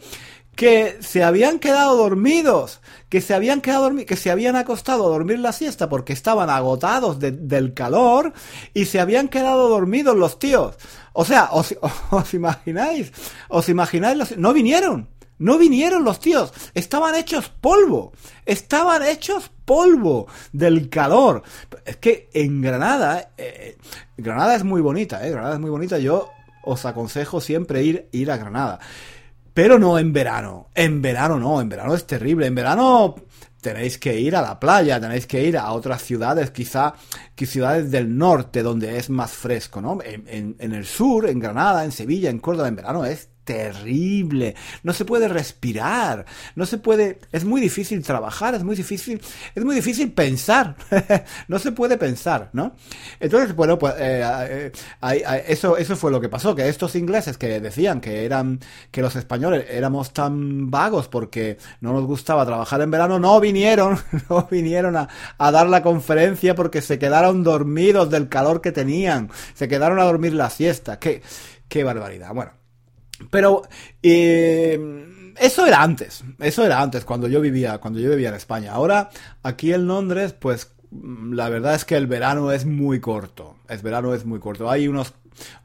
que 0.56 0.98
se 1.02 1.24
habían 1.24 1.60
quedado 1.60 1.98
dormidos, 1.98 2.80
que 3.10 3.22
se 3.22 3.34
habían 3.34 3.62
quedado 3.62 3.96
que 4.06 4.16
se 4.16 4.30
habían 4.30 4.56
acostado 4.56 5.06
a 5.06 5.10
dormir 5.10 5.40
la 5.40 5.52
siesta 5.52 5.90
porque 5.90 6.14
estaban 6.14 6.50
agotados 6.50 7.18
del 7.20 7.74
calor 7.74 8.34
y 8.74 8.86
se 8.86 9.00
habían 9.00 9.30
quedado 9.30 9.68
dormidos 9.70 10.16
los 10.16 10.38
tíos. 10.38 10.76
O 11.14 11.26
sea, 11.26 11.50
os, 11.52 11.76
os 12.12 12.34
imagináis, 12.34 13.12
os 13.50 13.68
imagináis 13.70 14.18
los, 14.18 14.38
no 14.38 14.54
vinieron. 14.54 15.10
No 15.44 15.58
vinieron 15.58 16.06
los 16.06 16.22
tíos, 16.22 16.54
estaban 16.74 17.16
hechos 17.16 17.50
polvo, 17.50 18.14
estaban 18.46 19.04
hechos 19.04 19.52
polvo 19.66 20.28
del 20.54 20.90
calor. 20.90 21.44
Es 21.84 21.98
que 21.98 22.30
en 22.34 22.62
Granada, 22.62 23.32
eh, 23.38 23.78
Granada 24.16 24.56
es 24.56 24.64
muy 24.64 24.80
bonita, 24.80 25.28
eh, 25.28 25.32
Granada 25.32 25.56
es 25.56 25.60
muy 25.60 25.70
bonita, 25.70 26.00
yo 26.00 26.30
os 26.64 26.86
aconsejo 26.86 27.42
siempre 27.42 27.84
ir, 27.84 28.08
ir 28.14 28.32
a 28.32 28.38
Granada. 28.38 28.80
Pero 29.54 29.78
no 29.78 30.00
en 30.00 30.14
verano, 30.14 30.70
en 30.76 31.02
verano 31.02 31.38
no, 31.38 31.60
en 31.60 31.68
verano 31.68 31.94
es 31.94 32.08
terrible, 32.08 32.48
en 32.48 32.56
verano 32.56 33.16
tenéis 33.60 33.98
que 33.98 34.18
ir 34.18 34.38
a 34.38 34.42
la 34.42 34.58
playa, 34.58 35.02
tenéis 35.02 35.28
que 35.28 35.44
ir 35.44 35.58
a 35.58 35.74
otras 35.74 36.02
ciudades, 36.04 36.52
quizá 36.52 36.94
que 37.36 37.46
ciudades 37.46 37.92
del 37.92 38.18
norte 38.18 38.64
donde 38.64 38.98
es 38.98 39.10
más 39.10 39.32
fresco, 39.32 39.82
¿no? 39.82 40.00
En, 40.02 40.56
en, 40.58 40.74
el 40.74 40.86
sur, 40.86 41.28
en 41.28 41.40
Granada, 41.40 41.84
en 41.84 41.92
Sevilla, 41.92 42.30
en 42.30 42.40
Córdoba, 42.40 42.70
en 42.70 42.78
verano 42.78 43.04
es 43.04 43.33
terrible. 43.44 44.56
No 44.84 44.94
se 44.94 45.06
puede 45.06 45.28
respirar. 45.28 46.26
No 46.56 46.66
se 46.66 46.78
puede. 46.78 47.20
Es 47.32 47.46
muy 47.46 47.62
difícil 47.62 48.04
trabajar. 48.04 48.56
Es 48.56 48.64
muy 48.64 48.76
difícil. 48.76 49.22
Es 49.56 49.64
muy 49.64 49.76
difícil 49.76 50.12
pensar. 50.12 50.76
no 51.48 51.60
se 51.60 51.72
puede 51.72 51.98
pensar, 51.98 52.50
¿no? 52.54 52.76
Entonces, 53.20 53.56
bueno, 53.56 53.78
pues 53.78 53.96
eh, 53.98 54.72
eh, 55.02 55.44
eso, 55.48 55.78
eso 55.78 55.96
fue 55.96 56.12
lo 56.12 56.22
que 56.22 56.30
pasó. 56.30 56.56
Que 56.56 56.68
estos 56.68 56.96
ingleses 56.96 57.38
que 57.38 57.60
decían 57.60 58.02
que 58.02 58.26
eran 58.26 58.60
que 58.92 59.02
los 59.02 59.16
españoles 59.16 59.66
éramos 59.70 60.14
tan 60.14 60.70
vagos 60.72 61.08
porque 61.08 61.58
no 61.82 61.94
nos 61.94 62.06
gustaba 62.06 62.46
trabajar 62.46 62.82
en 62.82 62.92
verano, 62.92 63.20
no 63.20 63.40
vinieron, 63.40 64.00
no 64.30 64.48
vinieron 64.50 64.96
a, 64.98 65.10
a 65.38 65.52
dar 65.52 65.68
la 65.68 65.84
conferencia 65.84 66.56
porque 66.56 66.82
se 66.82 67.00
quedaron 67.00 67.44
dormidos 67.44 68.10
del 68.10 68.30
calor 68.30 68.62
que 68.62 68.72
tenían. 68.72 69.30
Se 69.54 69.68
quedaron 69.68 70.00
a 70.00 70.04
dormir 70.04 70.34
la 70.34 70.50
siesta. 70.50 71.00
Qué, 71.00 71.22
qué 71.68 71.84
barbaridad. 71.84 72.34
Bueno. 72.34 72.62
Pero 73.30 73.63
eh, 74.01 75.34
eso 75.39 75.65
era 75.65 75.82
antes, 75.82 76.24
eso 76.39 76.65
era 76.65 76.82
antes 76.82 77.06
cuando 77.06 77.27
yo 77.27 77.42
vivía, 77.42 77.77
cuando 77.80 78.00
yo 78.00 78.10
vivía 78.10 78.30
en 78.30 78.36
España. 78.36 78.72
Ahora 78.74 79.10
aquí 79.42 79.74
en 79.74 79.88
Londres, 79.88 80.34
pues 80.34 80.72
la 80.92 81.50
verdad 81.50 81.75
es 81.75 81.86
que 81.86 81.96
el 81.96 82.08
verano 82.08 82.51
es 82.51 82.65
muy 82.65 83.00
corto. 83.00 83.56
El 83.68 83.80
verano 83.80 84.13
es 84.13 84.25
muy 84.25 84.39
corto. 84.39 84.70
Hay 84.70 84.88
unos 84.88 85.13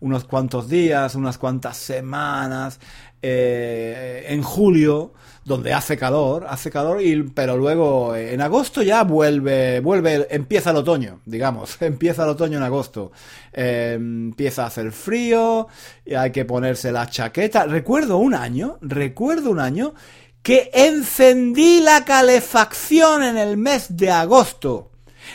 unos 0.00 0.24
cuantos 0.24 0.68
días, 0.68 1.14
unas 1.14 1.38
cuantas 1.38 1.76
semanas 1.76 2.80
eh, 3.20 4.26
en 4.28 4.42
julio 4.42 5.12
donde 5.44 5.72
hace 5.72 5.96
calor, 5.96 6.46
hace 6.48 6.70
calor, 6.70 7.02
y, 7.02 7.22
pero 7.22 7.56
luego 7.56 8.14
eh, 8.14 8.34
en 8.34 8.42
agosto 8.42 8.82
ya 8.82 9.02
vuelve, 9.02 9.80
vuelve, 9.80 10.28
empieza 10.30 10.70
el 10.70 10.76
otoño, 10.76 11.20
digamos, 11.24 11.76
empieza 11.80 12.24
el 12.24 12.28
otoño 12.28 12.58
en 12.58 12.64
agosto. 12.64 13.10
Eh, 13.52 13.94
empieza 13.94 14.64
a 14.64 14.66
hacer 14.66 14.92
frío, 14.92 15.66
y 16.04 16.14
hay 16.14 16.30
que 16.30 16.44
ponerse 16.44 16.92
la 16.92 17.08
chaqueta. 17.08 17.64
Recuerdo 17.64 18.18
un 18.18 18.34
año, 18.34 18.78
recuerdo 18.82 19.50
un 19.50 19.58
año 19.58 19.94
que 20.42 20.70
encendí 20.72 21.80
la 21.80 22.04
calefacción 22.04 23.22
en 23.22 23.38
el 23.38 23.56
mes 23.56 23.96
de 23.96 24.10
agosto. 24.10 24.92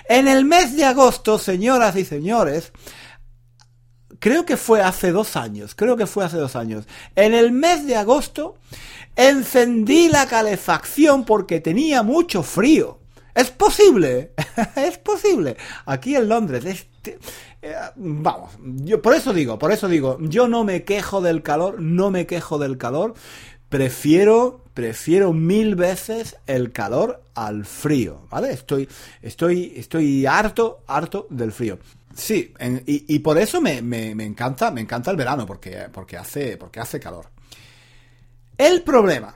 En 0.07 0.27
el 0.27 0.45
mes 0.45 0.75
de 0.77 0.85
agosto, 0.85 1.37
señoras 1.37 1.95
y 1.95 2.05
señores, 2.05 2.71
creo 4.23 4.45
que 4.45 4.55
fue 4.55 4.81
hace 4.81 5.11
dos 5.11 5.35
años, 5.35 5.75
creo 5.75 5.97
que 5.97 6.07
fue 6.07 6.23
hace 6.23 6.37
dos 6.37 6.55
años. 6.55 6.85
En 7.13 7.33
el 7.33 7.51
mes 7.51 7.85
de 7.85 7.97
agosto 7.97 8.55
Encendí 9.15 10.09
la 10.09 10.25
calefacción 10.25 11.23
porque 11.23 11.59
tenía 11.59 12.01
mucho 12.01 12.41
frío. 12.41 12.99
Es 13.35 13.51
posible, 13.51 14.31
es 14.75 14.97
posible. 14.97 15.55
Aquí 15.85 16.15
en 16.15 16.29
Londres, 16.29 16.65
este, 16.65 17.19
eh, 17.61 17.75
vamos, 17.95 18.51
yo 18.59 19.01
por 19.01 19.13
eso 19.13 19.33
digo, 19.33 19.59
por 19.59 19.71
eso 19.71 19.87
digo, 19.87 20.17
yo 20.19 20.47
no 20.47 20.63
me 20.63 20.83
quejo 20.83 21.21
del 21.21 21.43
calor, 21.43 21.79
no 21.79 22.09
me 22.09 22.25
quejo 22.25 22.57
del 22.57 22.77
calor. 22.77 23.13
Prefiero, 23.69 24.61
prefiero 24.73 25.33
mil 25.33 25.75
veces 25.75 26.37
el 26.45 26.71
calor 26.71 27.23
al 27.33 27.65
frío, 27.65 28.21
¿vale? 28.29 28.51
Estoy, 28.51 28.87
estoy, 29.21 29.73
estoy 29.75 30.25
harto, 30.25 30.81
harto 30.87 31.27
del 31.29 31.51
frío. 31.51 31.79
Sí, 32.15 32.53
y, 32.85 33.19
por 33.19 33.37
eso 33.39 33.59
me, 33.59 33.81
me, 33.81 34.13
me, 34.13 34.23
encanta, 34.23 34.69
me 34.69 34.81
encanta 34.81 35.09
el 35.09 35.17
verano, 35.17 35.45
porque, 35.45 35.87
porque 35.91 36.17
hace, 36.17 36.57
porque 36.57 36.79
hace 36.79 36.99
calor. 36.99 37.27
El 38.57 38.83
problema, 38.83 39.35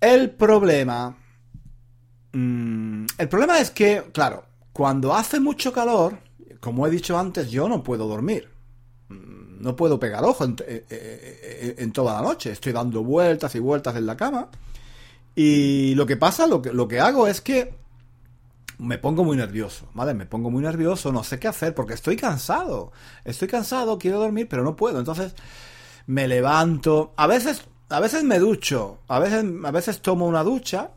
el 0.00 0.30
problema, 0.30 1.16
mm, 2.32 3.06
el 3.18 3.28
problema 3.28 3.60
es 3.60 3.70
que, 3.70 4.04
claro, 4.12 4.44
cuando 4.72 5.14
hace 5.14 5.38
mucho 5.38 5.72
calor, 5.72 6.18
como 6.60 6.86
he 6.86 6.90
dicho 6.90 7.16
antes, 7.16 7.50
yo 7.50 7.68
no 7.68 7.82
puedo 7.84 8.08
dormir. 8.08 8.48
Mm, 9.08 9.62
no 9.62 9.76
puedo 9.76 10.00
pegar 10.00 10.24
ojo 10.24 10.44
en, 10.44 10.56
eh, 10.66 10.86
eh, 10.90 11.74
en, 11.78 11.92
toda 11.92 12.14
la 12.14 12.22
noche. 12.22 12.50
Estoy 12.50 12.72
dando 12.72 13.04
vueltas 13.04 13.54
y 13.54 13.60
vueltas 13.60 13.96
en 13.96 14.06
la 14.06 14.16
cama. 14.16 14.48
Y 15.34 15.94
lo 15.94 16.06
que 16.06 16.16
pasa, 16.16 16.46
lo 16.46 16.60
que, 16.62 16.72
lo 16.72 16.88
que 16.88 17.00
hago 17.00 17.28
es 17.28 17.40
que 17.40 17.74
me 18.78 18.98
pongo 18.98 19.24
muy 19.24 19.36
nervioso, 19.36 19.88
¿vale? 19.94 20.14
Me 20.14 20.26
pongo 20.26 20.50
muy 20.50 20.62
nervioso, 20.62 21.12
no 21.12 21.24
sé 21.24 21.38
qué 21.38 21.48
hacer 21.48 21.74
porque 21.74 21.94
estoy 21.94 22.16
cansado. 22.16 22.92
Estoy 23.24 23.48
cansado, 23.48 23.98
quiero 23.98 24.18
dormir, 24.18 24.48
pero 24.48 24.64
no 24.64 24.76
puedo. 24.76 24.98
Entonces 24.98 25.34
me 26.06 26.28
levanto. 26.28 27.12
A 27.16 27.26
veces 27.26 27.62
a 27.90 28.00
veces 28.00 28.24
me 28.24 28.38
ducho, 28.38 28.98
a 29.08 29.18
veces, 29.18 29.44
a 29.64 29.70
veces 29.70 30.00
tomo 30.00 30.26
una 30.26 30.44
ducha, 30.44 30.90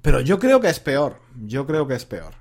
pero 0.00 0.20
yo 0.20 0.38
creo 0.38 0.60
que 0.60 0.68
es 0.68 0.80
peor, 0.80 1.16
yo 1.44 1.66
creo 1.66 1.86
que 1.86 1.94
es 1.94 2.04
peor. 2.04 2.39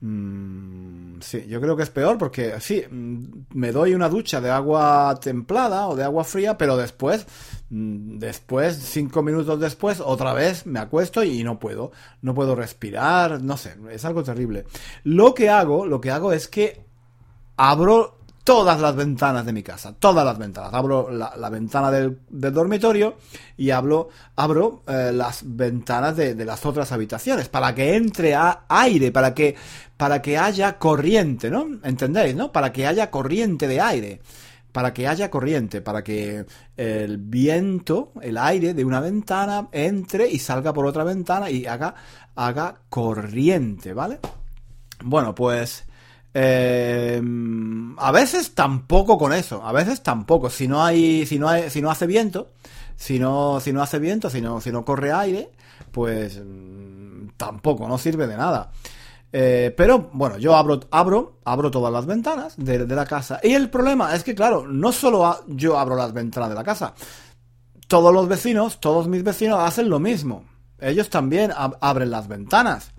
Mm, 0.00 1.20
sí, 1.20 1.46
yo 1.48 1.58
creo 1.60 1.74
que 1.74 1.82
es 1.82 1.90
peor 1.90 2.18
porque 2.18 2.60
sí, 2.60 2.84
mm, 2.88 3.24
me 3.54 3.72
doy 3.72 3.94
una 3.94 4.10
ducha 4.10 4.40
de 4.42 4.50
agua 4.50 5.18
templada 5.20 5.88
o 5.88 5.96
de 5.96 6.04
agua 6.04 6.22
fría, 6.24 6.58
pero 6.58 6.76
después, 6.76 7.26
mm, 7.70 8.18
después, 8.18 8.76
cinco 8.76 9.22
minutos 9.22 9.58
después, 9.58 10.00
otra 10.00 10.34
vez 10.34 10.66
me 10.66 10.80
acuesto 10.80 11.24
y 11.24 11.42
no 11.42 11.58
puedo, 11.58 11.92
no 12.20 12.34
puedo 12.34 12.54
respirar, 12.54 13.42
no 13.42 13.56
sé, 13.56 13.74
es 13.90 14.04
algo 14.04 14.22
terrible. 14.22 14.66
Lo 15.02 15.34
que 15.34 15.48
hago, 15.48 15.86
lo 15.86 16.00
que 16.00 16.10
hago 16.10 16.32
es 16.32 16.46
que 16.48 16.84
abro 17.56 18.15
todas 18.46 18.80
las 18.80 18.94
ventanas 18.94 19.44
de 19.44 19.52
mi 19.52 19.64
casa, 19.64 19.92
todas 19.98 20.24
las 20.24 20.38
ventanas. 20.38 20.72
Abro 20.72 21.10
la, 21.10 21.50
ventana 21.50 21.90
del, 21.90 22.20
dormitorio 22.28 23.16
y 23.56 23.70
abro, 23.70 24.08
abro 24.36 24.84
eh, 24.86 25.10
las 25.12 25.42
ventanas 25.44 26.16
de, 26.16 26.44
las 26.44 26.64
otras 26.64 26.92
habitaciones 26.92 27.48
para 27.48 27.74
que 27.74 27.96
entre 27.96 28.36
aire, 28.68 29.10
para 29.10 29.34
que, 29.34 29.56
para 29.96 30.22
que 30.22 30.38
haya 30.38 30.78
corriente, 30.78 31.50
¿no? 31.50 31.66
¿Entendéis, 31.82 32.36
no? 32.36 32.52
Para 32.52 32.72
que 32.72 32.86
haya 32.86 33.10
corriente 33.10 33.66
de 33.66 33.80
aire. 33.80 34.20
Para 34.70 34.94
que 34.94 35.08
haya 35.08 35.28
corriente, 35.28 35.80
para 35.80 36.04
que 36.04 36.44
el 36.76 37.18
viento, 37.18 38.12
el 38.22 38.38
aire 38.38 38.74
de 38.74 38.84
una 38.84 39.00
ventana 39.00 39.66
entre 39.72 40.30
y 40.30 40.38
salga 40.38 40.72
por 40.72 40.86
otra 40.86 41.02
ventana 41.02 41.50
y 41.50 41.66
haga, 41.66 41.96
haga 42.36 42.76
corriente, 42.90 43.92
¿vale? 43.92 44.20
Bueno, 45.02 45.34
pues 45.34 45.85
eh, 46.38 47.22
a 47.96 48.12
veces 48.12 48.54
tampoco 48.54 49.16
con 49.16 49.32
eso, 49.32 49.64
a 49.64 49.72
veces 49.72 50.02
tampoco. 50.02 50.50
Si 50.50 50.68
no 50.68 50.84
hay, 50.84 51.24
si 51.24 51.38
no 51.38 51.48
hace 51.48 52.06
viento, 52.06 52.50
si 52.94 53.18
no, 53.18 53.58
si 53.58 53.72
no 53.72 53.82
hace 53.82 53.98
viento, 53.98 54.28
si 54.28 54.42
no, 54.42 54.60
no 54.60 54.84
corre 54.84 55.12
aire, 55.12 55.50
pues 55.92 56.38
mm, 56.44 57.28
tampoco, 57.38 57.88
no 57.88 57.96
sirve 57.96 58.26
de 58.26 58.36
nada. 58.36 58.70
Eh, 59.32 59.72
pero 59.74 60.10
bueno, 60.12 60.36
yo 60.36 60.54
abro, 60.54 60.80
abro, 60.90 61.38
abro 61.42 61.70
todas 61.70 61.90
las 61.90 62.04
ventanas 62.04 62.54
de, 62.58 62.86
la 62.86 63.06
casa. 63.06 63.40
Y 63.42 63.54
el 63.54 63.70
problema 63.70 64.14
es 64.14 64.22
que, 64.22 64.34
claro, 64.34 64.66
no 64.66 64.92
solo 64.92 65.42
yo 65.46 65.78
abro 65.78 65.96
las 65.96 66.12
ventanas 66.12 66.50
de 66.50 66.54
la 66.54 66.64
casa. 66.64 66.92
Todos 67.88 68.12
los 68.12 68.28
vecinos, 68.28 68.78
todos 68.78 69.08
mis 69.08 69.22
vecinos 69.22 69.58
hacen 69.60 69.88
lo 69.88 70.00
mismo. 70.00 70.44
Ellos 70.80 71.08
también 71.08 71.50
abren 71.56 72.10
las 72.10 72.28
ventanas. 72.28 72.92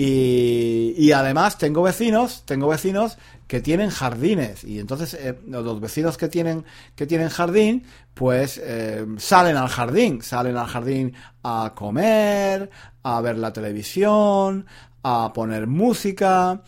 Y, 0.00 1.10
además 1.10 1.58
tengo 1.58 1.82
vecinos, 1.82 2.44
tengo 2.44 2.68
vecinos 2.68 3.18
que 3.48 3.60
tienen 3.60 3.90
jardines 3.90 4.62
y 4.62 4.78
entonces 4.78 5.14
eh, 5.14 5.36
los 5.48 5.80
vecinos 5.80 6.16
que 6.16 6.28
tienen 6.28 6.64
que 6.94 7.04
tienen 7.04 7.30
jardín, 7.30 7.82
pues 8.14 8.60
eh, 8.62 9.04
salen 9.16 9.56
al 9.56 9.66
jardín, 9.66 10.22
salen 10.22 10.56
al 10.56 10.68
jardín 10.68 11.14
a 11.42 11.72
comer, 11.74 12.70
a 13.02 13.20
ver 13.20 13.38
la 13.38 13.52
televisión, 13.52 14.66
a 15.02 15.32
poner 15.32 15.66
música, 15.66 16.62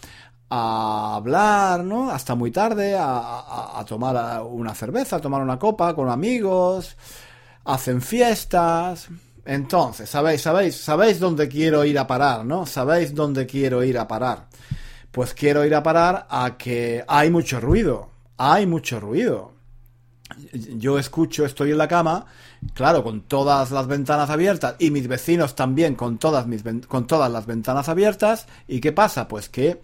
a 0.48 1.14
hablar, 1.14 1.84
¿no? 1.84 2.10
Hasta 2.10 2.34
muy 2.34 2.50
tarde, 2.50 2.96
a, 2.98 3.78
a 3.78 3.84
tomar 3.84 4.42
una 4.42 4.74
cerveza, 4.74 5.16
a 5.16 5.20
tomar 5.20 5.40
una 5.40 5.56
copa 5.56 5.94
con 5.94 6.08
amigos, 6.08 6.96
hacen 7.64 8.02
fiestas. 8.02 9.08
Entonces, 9.44 10.08
sabéis, 10.08 10.42
sabéis, 10.42 10.76
sabéis 10.76 11.18
dónde 11.18 11.48
quiero 11.48 11.84
ir 11.84 11.98
a 11.98 12.06
parar, 12.06 12.44
¿no? 12.44 12.66
Sabéis 12.66 13.14
dónde 13.14 13.46
quiero 13.46 13.82
ir 13.82 13.98
a 13.98 14.06
parar. 14.06 14.48
Pues 15.10 15.34
quiero 15.34 15.64
ir 15.64 15.74
a 15.74 15.82
parar 15.82 16.26
a 16.30 16.56
que 16.56 17.04
hay 17.06 17.30
mucho 17.30 17.60
ruido. 17.60 18.10
Hay 18.36 18.66
mucho 18.66 19.00
ruido. 19.00 19.52
Yo 20.52 20.98
escucho, 20.98 21.44
estoy 21.44 21.72
en 21.72 21.78
la 21.78 21.88
cama, 21.88 22.26
claro, 22.74 23.02
con 23.02 23.22
todas 23.22 23.70
las 23.72 23.86
ventanas 23.86 24.30
abiertas 24.30 24.76
y 24.78 24.90
mis 24.90 25.08
vecinos 25.08 25.56
también 25.56 25.96
con 25.96 26.18
todas 26.18 26.46
mis 26.46 26.62
con 26.86 27.06
todas 27.06 27.30
las 27.30 27.46
ventanas 27.46 27.88
abiertas. 27.88 28.46
¿Y 28.68 28.80
qué 28.80 28.92
pasa? 28.92 29.26
Pues 29.26 29.48
que 29.48 29.80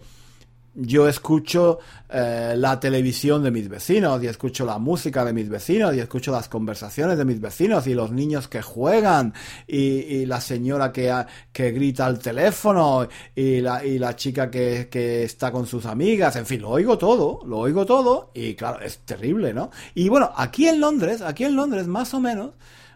yo 0.79 1.07
escucho 1.07 1.79
eh, 2.07 2.53
la 2.55 2.79
televisión 2.79 3.41
de 3.41 3.49
mis 3.49 3.67
vecinos 3.67 4.21
y 4.21 4.27
escucho 4.27 4.63
la 4.63 4.77
música 4.77 5.25
de 5.25 5.33
mis 5.33 5.49
vecinos 5.49 5.95
y 5.95 5.99
escucho 5.99 6.31
las 6.31 6.49
conversaciones 6.49 7.17
de 7.17 7.25
mis 7.25 7.41
vecinos 7.41 7.87
y 7.87 7.95
los 7.95 8.11
niños 8.11 8.47
que 8.47 8.61
juegan 8.61 9.33
y, 9.67 10.25
la 10.27 10.39
señora 10.39 10.91
que, 10.91 11.25
que 11.51 11.71
grita 11.71 12.05
al 12.05 12.19
teléfono 12.19 13.07
y 13.35 13.61
la, 13.61 13.83
y 13.83 13.97
la 13.97 14.15
chica 14.15 14.51
que, 14.51 14.87
que 14.91 15.23
está 15.23 15.51
con 15.51 15.65
sus 15.65 15.85
amigas, 15.87 16.35
en 16.35 16.45
fin, 16.45 16.61
lo 16.61 16.69
oigo 16.69 16.97
todo, 16.97 17.39
lo 17.45 17.57
oigo 17.57 17.85
todo 17.85 18.31
y 18.35 18.53
claro, 18.53 18.79
es 18.81 18.99
terrible, 18.99 19.53
¿no? 19.53 19.71
Y 19.95 20.09
bueno, 20.09 20.31
aquí 20.35 20.67
en 20.67 20.79
Londres, 20.79 21.21
aquí 21.21 21.43
en 21.43 21.55
Londres 21.55 21.87
más 21.87 22.13
o 22.13 22.19
menos, 22.19 22.51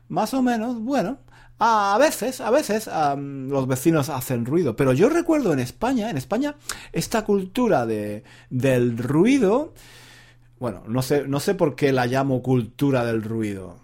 más 0.08 0.34
o 0.34 0.41
menos, 0.44 0.80
bueno, 0.80 1.17
a 1.63 1.97
veces, 2.00 2.41
a 2.41 2.50
veces 2.50 2.89
los 3.15 3.67
vecinos 3.67 4.10
hacen 4.10 4.45
ruido, 4.45 4.76
pero 4.76 4.93
yo 4.93 5.10
recuerdo 5.10 5.54
en 5.54 5.60
España, 5.60 6.10
en 6.10 6.17
España, 6.17 6.56
esta 6.91 7.24
cultura 7.24 7.86
de, 7.86 8.24
del 8.50 8.97
ruido, 8.97 9.74
bueno, 10.60 10.84
no 10.88 11.04
sé, 11.04 11.28
no 11.28 11.39
sé 11.39 11.54
por 11.54 11.76
qué 11.76 11.91
la 11.91 12.08
llamo 12.08 12.41
cultura 12.41 13.06
del 13.06 13.21
ruido. 13.21 13.78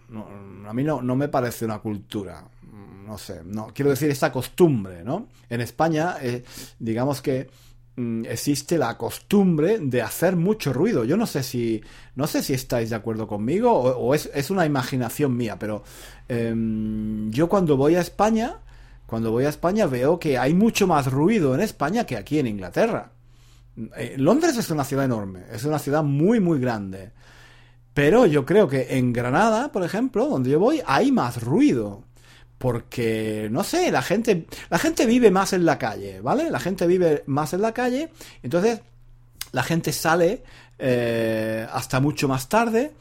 a 0.67 0.73
mí 0.73 0.83
no, 0.83 1.03
no 1.03 1.15
me 1.15 1.27
parece 1.27 1.65
una 1.65 1.77
cultura. 1.77 2.43
No 3.05 3.17
sé, 3.17 3.41
no, 3.45 3.67
quiero 3.73 3.91
decir 3.91 4.09
esta 4.09 4.31
costumbre, 4.31 5.03
¿no? 5.03 5.27
En 5.47 5.61
España, 5.61 6.17
eh, 6.19 6.43
digamos 6.79 7.21
que 7.21 7.47
Mm, 7.99 8.25
existe 8.29 8.77
la 8.77 8.95
costumbre 8.95 9.79
de 9.79 10.03
hacer 10.03 10.35
mucho 10.35 10.71
ruido. 10.71 11.03
Yo 11.03 11.17
no 11.17 11.25
sé 11.25 11.41
si, 11.41 11.81
no 12.13 12.27
sé 12.27 12.43
si 12.43 12.53
estáis 12.53 12.91
de 12.91 12.95
acuerdo 12.95 13.27
conmigo 13.27 13.71
o, 13.73 14.13
es, 14.13 14.51
una 14.51 14.67
imaginación 14.67 15.35
mía, 15.35 15.57
pero 15.57 15.83
em, 16.27 17.31
yo 17.31 17.47
cuando 17.49 17.77
voy 17.77 17.95
a 17.95 18.01
España, 18.01 18.57
cuando 19.05 19.31
voy 19.31 19.45
a 19.45 19.49
España 19.49 19.87
veo 19.87 20.19
que 20.19 20.37
hay 20.37 20.53
mucho 20.53 20.87
más 20.87 21.11
ruido 21.11 21.55
en 21.55 21.61
España 21.61 22.05
que 22.05 22.17
aquí 22.17 22.39
en 22.39 22.47
Inglaterra. 22.47 23.11
Eh, 23.95 24.15
Londres 24.17 24.57
es 24.57 24.69
una 24.69 24.83
ciudad 24.83 25.05
enorme, 25.05 25.43
es 25.51 25.63
una 25.63 25.79
ciudad 25.79 26.03
muy, 26.03 26.39
muy 26.39 26.59
grande. 26.59 27.11
Pero 27.93 28.25
yo 28.25 28.45
creo 28.45 28.67
que 28.67 28.97
en 28.97 29.13
Granada, 29.13 29.71
por 29.71 29.83
ejemplo, 29.83 30.27
donde 30.27 30.51
yo 30.51 30.59
voy, 30.59 30.81
hay 30.85 31.11
más 31.11 31.41
ruido 31.41 32.03
porque 32.57 33.49
no 33.51 33.63
sé, 33.63 33.91
la 33.91 34.01
gente 34.01 34.47
la 34.69 34.79
gente 34.79 35.05
vive 35.05 35.31
más 35.31 35.53
en 35.53 35.65
la 35.65 35.77
calle, 35.77 36.21
¿vale? 36.21 36.49
La 36.49 36.59
gente 36.59 36.87
vive 36.87 37.23
más 37.27 37.53
en 37.53 37.61
la 37.61 37.73
calle, 37.73 38.09
entonces 38.41 38.81
la 39.51 39.63
gente 39.63 39.93
sale 39.93 40.43
eh, 40.79 41.67
hasta 41.71 41.99
mucho 41.99 42.27
más 42.27 42.49
tarde 42.49 42.93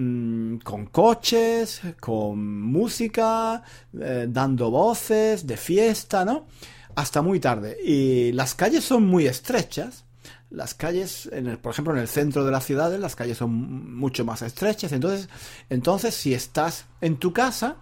mm, 0.00 0.58
con 0.58 0.86
coches, 0.86 1.80
con 2.00 2.62
música, 2.62 3.62
eh, 3.98 4.26
dando 4.28 4.70
voces 4.70 5.46
de 5.46 5.56
fiesta, 5.56 6.24
¿no? 6.24 6.46
Hasta 6.94 7.22
muy 7.22 7.40
tarde. 7.40 7.76
Y 7.84 8.32
las 8.32 8.54
calles 8.54 8.84
son 8.84 9.06
muy 9.06 9.26
estrechas. 9.26 10.04
Las 10.50 10.74
calles, 10.74 11.28
en 11.32 11.46
el, 11.46 11.58
por 11.58 11.72
ejemplo, 11.72 11.94
en 11.94 12.00
el 12.00 12.08
centro 12.08 12.44
de 12.44 12.50
las 12.50 12.64
ciudades, 12.64 12.98
las 12.98 13.14
calles 13.14 13.38
son 13.38 13.94
mucho 13.96 14.24
más 14.24 14.42
estrechas. 14.42 14.92
Entonces, 14.92 15.28
entonces 15.68 16.14
si 16.14 16.34
estás 16.34 16.86
en 17.00 17.18
tu 17.18 17.32
casa, 17.32 17.76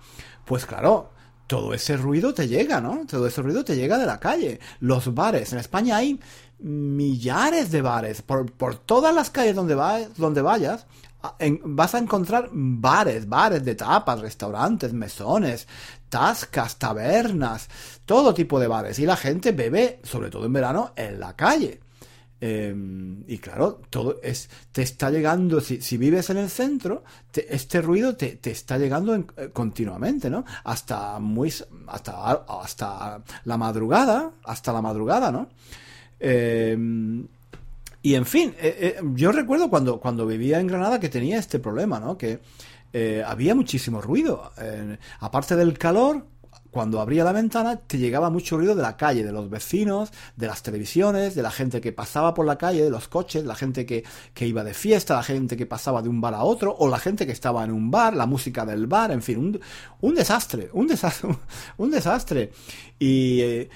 pues 0.45 0.67
claro, 0.67 1.11
todo 1.49 1.73
ese 1.73 1.97
ruido 1.97 2.35
te 2.35 2.47
llega, 2.47 2.81
¿no? 2.81 3.07
Todo 3.07 3.27
ese 3.27 3.43
ruido 3.43 3.65
te 3.65 3.75
llega 3.75 3.99
de 3.99 4.07
la 4.07 4.21
calle. 4.21 4.61
Los 4.81 5.15
bares. 5.15 5.53
En 5.53 5.59
España 5.59 5.97
hay 5.97 6.21
millares 6.59 7.71
de 7.71 7.83
bares. 7.83 8.23
Por, 8.23 8.77
todas 8.77 9.15
las 9.15 9.31
calles 9.31 9.57
donde, 9.57 9.75
donde 10.17 10.43
vayas, 10.43 10.87
vas 11.65 11.95
a 11.95 11.99
encontrar 11.99 12.49
bares, 12.53 13.29
bares 13.29 13.65
de 13.65 13.75
tapas, 13.75 14.21
restaurantes, 14.21 14.93
mesones, 14.93 15.67
tascas, 16.09 16.79
tabernas, 16.79 17.69
todo 18.05 18.35
tipo 18.35 18.59
de 18.61 18.69
bares. 18.69 18.99
Y 18.99 19.07
la 19.07 19.17
gente 19.17 19.53
bebe, 19.53 20.01
sobre 20.05 20.31
todo 20.31 20.47
en 20.47 20.53
verano, 20.53 20.93
en 20.97 21.19
la 21.21 21.35
calle. 21.35 21.81
Em, 22.41 23.25
y 23.27 23.39
claro, 23.39 23.81
todo 23.91 24.21
es, 24.23 24.49
te 24.71 24.83
está 24.83 25.11
llegando, 25.11 25.61
si, 25.61 25.97
vives 25.97 26.31
en 26.31 26.37
el 26.37 26.49
centro, 26.49 27.03
este 27.35 27.83
ruido 27.83 28.15
te, 28.17 28.39
está 28.45 28.79
llegando 28.79 29.15
eh, 29.17 29.51
continuamente, 29.53 30.31
¿no? 30.31 30.45
Hasta 30.63 31.19
muy, 31.19 31.53
hasta, 31.89 32.33
hasta 32.49 33.25
la 33.45 33.57
madrugada, 33.57 34.31
hasta 34.45 34.73
la 34.73 34.83
madrugada, 34.83 35.33
¿no? 35.33 35.49
Em, 36.21 37.27
y 38.03 38.15
en 38.15 38.27
fin, 38.27 38.55
eh, 38.61 38.97
eh, 38.99 39.01
yo 39.15 39.33
recuerdo 39.33 39.69
cuando, 39.69 40.01
cuando 40.01 40.27
vivía 40.27 40.61
en 40.61 40.67
Granada 40.67 41.01
que 41.01 41.09
tenía 41.09 41.39
este 41.39 41.59
problema, 41.59 42.01
¿no? 42.01 42.17
Que 42.17 42.41
había 43.25 43.55
muchísimo 43.55 44.01
ruido. 44.01 44.51
aparte 45.21 45.55
del 45.57 45.77
calor, 45.77 46.25
cuando 46.71 47.01
abría 47.01 47.25
la 47.25 47.33
ventana 47.33 47.77
te 47.77 47.99
llegaba 47.99 48.31
mucho 48.31 48.57
ruido 48.57 48.75
de 48.75 48.83
la 48.83 48.97
calle, 48.97 49.25
de 49.25 49.33
los 49.33 49.49
vecinos, 49.49 50.13
de 50.37 50.47
las 50.47 50.63
televisiones, 50.63 51.35
de 51.35 51.43
la 51.43 51.51
gente 51.51 51.81
que 51.81 51.93
pasaba 51.93 52.35
por 52.35 52.47
la 52.47 52.59
calle, 52.59 52.85
de 52.85 52.91
los 52.91 53.09
coches, 53.09 53.45
la 53.45 53.55
gente 53.55 53.87
que, 53.87 54.05
iba 54.41 54.65
de 54.65 54.75
fiesta, 54.75 55.15
la 55.15 55.23
gente 55.23 55.57
que 55.57 55.67
pasaba 55.67 56.03
de 56.03 56.09
un 56.09 56.21
bar 56.21 56.35
a 56.35 56.45
otro, 56.45 56.75
o 56.79 56.89
la 56.89 56.99
gente 56.99 57.27
que 57.27 57.33
estaba 57.33 57.65
en 57.65 57.73
un 57.73 57.91
bar, 57.91 58.15
la 58.15 58.27
música 58.27 58.67
del 58.67 58.87
bar, 58.87 59.11
en 59.13 59.23
fin, 59.23 59.39
un, 59.39 59.61
un 60.01 60.15
desastre, 60.15 60.71
un 60.73 60.87
desastre, 60.87 61.31
un 61.79 61.91
desastre. 61.91 62.53
Y 62.99 63.41
eh, 63.41 63.71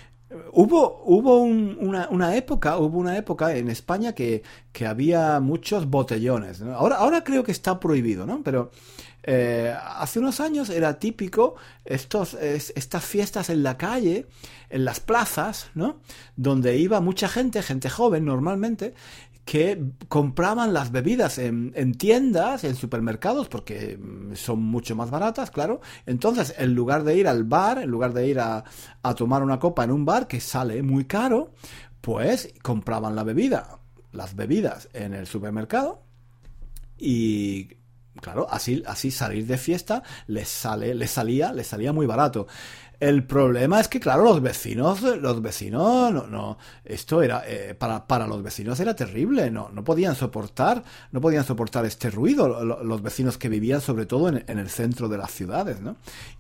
hubo, 0.53 1.03
hubo 1.05 1.43
una, 1.43 2.09
una, 2.11 2.37
época, 2.37 2.79
hubo 2.79 2.99
una 2.99 3.17
época 3.17 3.57
en 3.57 3.69
España 3.69 4.15
que, 4.15 4.43
que 4.73 4.87
había 4.87 5.41
muchos 5.41 5.87
botellones. 5.89 6.63
Ahora, 6.63 6.97
ahora 6.97 7.25
creo 7.25 7.45
que 7.45 7.53
está 7.53 7.79
prohibido, 7.79 8.27
¿no? 8.27 8.43
Pero 8.43 8.71
Eh, 9.25 9.73
hace 9.99 10.19
unos 10.19 10.41
años 10.41 10.69
era 10.69 10.99
típico 10.99 11.55
estos, 11.85 12.35
estas 12.35 13.05
fiestas 13.05 13.51
en 13.51 13.63
la 13.63 13.77
calle, 13.77 14.27
en 14.69 14.85
las 14.85 14.99
plazas, 14.99 15.71
¿no? 15.75 16.01
Donde 16.37 16.77
iba 16.77 17.01
mucha 17.01 17.29
gente, 17.29 17.63
gente 17.63 17.89
joven 17.89 18.25
normalmente, 18.25 18.95
que 19.45 19.83
compraban 20.09 20.73
las 20.73 20.93
bebidas 20.93 21.39
en, 21.39 21.95
tiendas, 21.95 22.65
en 22.65 22.77
supermercados, 22.77 23.49
porque 23.49 23.99
mm, 23.99 24.35
son 24.35 24.63
mucho 24.63 24.95
más 24.95 25.11
baratas, 25.11 25.51
claro. 25.51 25.81
Entonces, 26.07 26.55
en 26.59 26.75
lugar 26.75 27.05
de 27.05 27.17
ir 27.17 27.29
al 27.29 27.45
bar, 27.45 27.79
en 27.79 27.91
lugar 27.91 28.13
de 28.13 28.29
ir 28.29 28.41
a, 28.41 28.65
a 29.03 29.15
tomar 29.15 29.43
una 29.43 29.59
copa 29.59 29.85
en 29.85 29.91
un 29.91 30.05
bar 30.05 30.29
que 30.29 30.41
sale 30.41 30.83
muy 30.83 31.07
caro, 31.07 31.53
pues 32.01 32.55
compraban 32.63 33.17
la 33.17 33.25
bebida, 33.25 33.81
las 34.13 34.37
bebidas 34.37 34.89
en 34.93 35.15
el 35.15 35.27
supermercado 35.27 36.03
y 36.99 37.69
claro, 38.21 38.47
así, 38.51 38.83
así 38.87 39.11
salir 39.11 39.47
de 39.47 39.59
fiesta 39.59 40.03
les 40.27 40.49
sale, 40.49 40.95
les 40.95 41.11
salía, 41.11 41.53
les 41.53 41.67
salía 41.67 41.93
muy 41.93 42.07
barato. 42.07 42.47
El 43.03 43.25
problema 43.25 43.81
es 43.81 43.89
que, 43.89 43.99
claro, 43.99 44.23
los 44.23 44.41
vecinos, 44.41 45.03
los 45.03 45.43
vecinos, 45.43 46.13
no, 46.13 46.29
no, 46.29 46.59
esto 46.85 47.21
era, 47.21 47.43
eh, 47.49 47.75
para, 47.75 48.07
para 48.07 48.29
los 48.29 48.45
vecinos 48.45 48.79
era 48.79 48.95
terrible, 48.95 49.51
no, 49.51 49.71
no 49.71 49.83
podían 49.83 50.15
soportar, 50.15 50.85
no 51.11 51.21
podían 51.21 51.43
soportar 51.45 51.85
este 51.85 52.11
ruido, 52.11 52.65
los 52.65 53.03
vecinos 53.03 53.39
que 53.39 53.49
vivían 53.49 53.81
sobre 53.81 54.07
todo 54.07 54.29
en, 54.29 54.45
el 54.47 54.71
centro 54.71 55.09
de 55.09 55.19
las 55.19 55.33
ciudades, 55.33 55.81
¿no? 55.81 55.97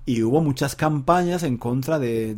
Y 0.06 0.22
hubo 0.22 0.40
muchas 0.40 0.76
campañas 0.76 1.42
en 1.42 1.56
contra 1.56 1.98
de, 1.98 2.36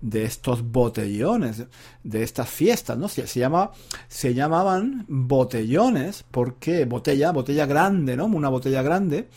de, 0.00 0.22
estos 0.22 0.62
botellones, 0.62 1.64
de 2.04 2.22
estas 2.22 2.48
fiestas, 2.48 2.96
¿no? 2.96 3.08
Se, 3.08 3.26
se, 3.26 3.40
llama, 3.40 3.72
se 4.06 4.34
llamaban 4.34 5.04
botellones, 5.08 6.24
porque 6.30 6.84
botella, 6.84 7.32
botella 7.32 7.66
grande, 7.66 8.16
¿no? 8.16 8.26
Una 8.26 8.50
botella 8.50 8.82
grande 8.82 9.28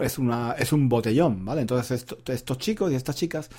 es, 0.00 0.18
una, 0.18 0.52
es 0.52 0.72
un 0.72 0.88
botellón, 0.88 1.44
¿vale? 1.44 1.60
Entonces 1.60 2.06
estos 2.26 2.58
chicos 2.58 2.90
y 2.90 2.94
estas 2.94 3.16
chicas 3.16 3.50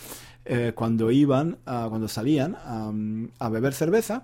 eh, 0.46 0.74
cuando 0.76 1.12
iban, 1.12 1.60
cuando 1.64 2.08
salían 2.08 2.56
a, 3.40 3.50
beber 3.50 3.74
cerveza, 3.74 4.24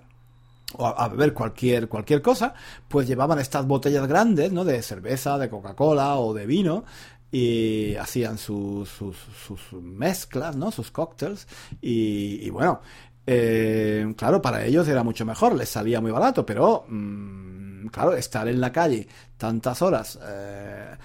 o 0.74 0.86
a, 0.86 1.08
beber 1.08 1.32
cualquier, 1.32 1.88
cualquier 1.88 2.22
cosa, 2.22 2.54
pues 2.88 3.06
llevaban 3.06 3.38
estas 3.38 3.66
botellas 3.66 4.06
grandes, 4.08 4.52
¿no? 4.52 4.64
De 4.64 4.82
cerveza, 4.82 5.38
de 5.38 5.48
Coca-Cola 5.48 6.16
o 6.16 6.34
de 6.34 6.46
vino, 6.46 6.84
y 7.30 7.94
hacían 7.96 8.38
sus, 8.38 8.88
sus, 8.88 9.72
mezclas, 9.72 10.56
¿no? 10.56 10.70
Sus 10.70 10.90
cócteles, 10.90 11.46
y, 11.80 12.48
bueno, 12.50 12.80
eh, 13.26 14.14
claro, 14.16 14.40
para 14.40 14.64
ellos 14.64 14.86
era 14.88 15.02
mucho 15.02 15.24
mejor, 15.24 15.54
les 15.54 15.68
salía 15.68 16.00
muy 16.00 16.12
barato, 16.12 16.46
pero, 16.46 16.86
mm, 16.88 17.88
claro, 17.88 18.14
estar 18.14 18.48
en 18.48 18.60
la 18.60 18.72
calle 18.72 19.06
tantas 19.36 19.82
horas, 19.82 20.18
eh, 20.24 20.96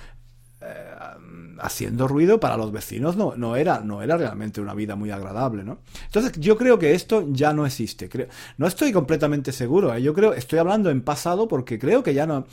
haciendo 1.61 2.07
ruido 2.07 2.39
para 2.39 2.57
los 2.57 2.71
vecinos 2.71 3.15
no, 3.15 3.35
no, 3.35 3.55
era, 3.55 3.79
no 3.79 4.01
era 4.01 4.17
realmente 4.17 4.61
una 4.61 4.73
vida 4.73 4.95
muy 4.95 5.11
agradable, 5.11 5.63
¿no? 5.63 5.79
Entonces 6.05 6.33
yo 6.39 6.57
creo 6.57 6.77
que 6.79 6.93
esto 6.93 7.27
ya 7.29 7.53
no 7.53 7.65
existe. 7.65 8.09
Creo, 8.09 8.27
no 8.57 8.67
estoy 8.67 8.91
completamente 8.91 9.51
seguro. 9.51 9.93
¿eh? 9.93 10.01
Yo 10.01 10.13
creo, 10.13 10.33
estoy 10.33 10.59
hablando 10.59 10.89
en 10.89 11.01
pasado 11.01 11.47
porque 11.47 11.79
creo 11.79 12.03
que 12.03 12.13
ya 12.13 12.25
no, 12.25 12.45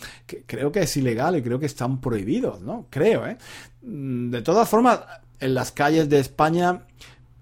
creo 0.47 0.71
que 0.73 0.81
es 0.81 0.97
ilegal 0.97 1.37
y 1.37 1.43
creo 1.43 1.59
que 1.59 1.67
están 1.67 2.01
prohibidos, 2.01 2.61
¿no? 2.61 2.87
Creo, 2.91 3.27
¿eh? 3.27 3.39
Mm, 3.83 4.31
de 4.31 4.43
todas 4.43 4.69
formas, 4.69 5.01
en 5.41 5.55
las 5.55 5.73
calles 5.73 6.09
de 6.09 6.21
España, 6.21 6.83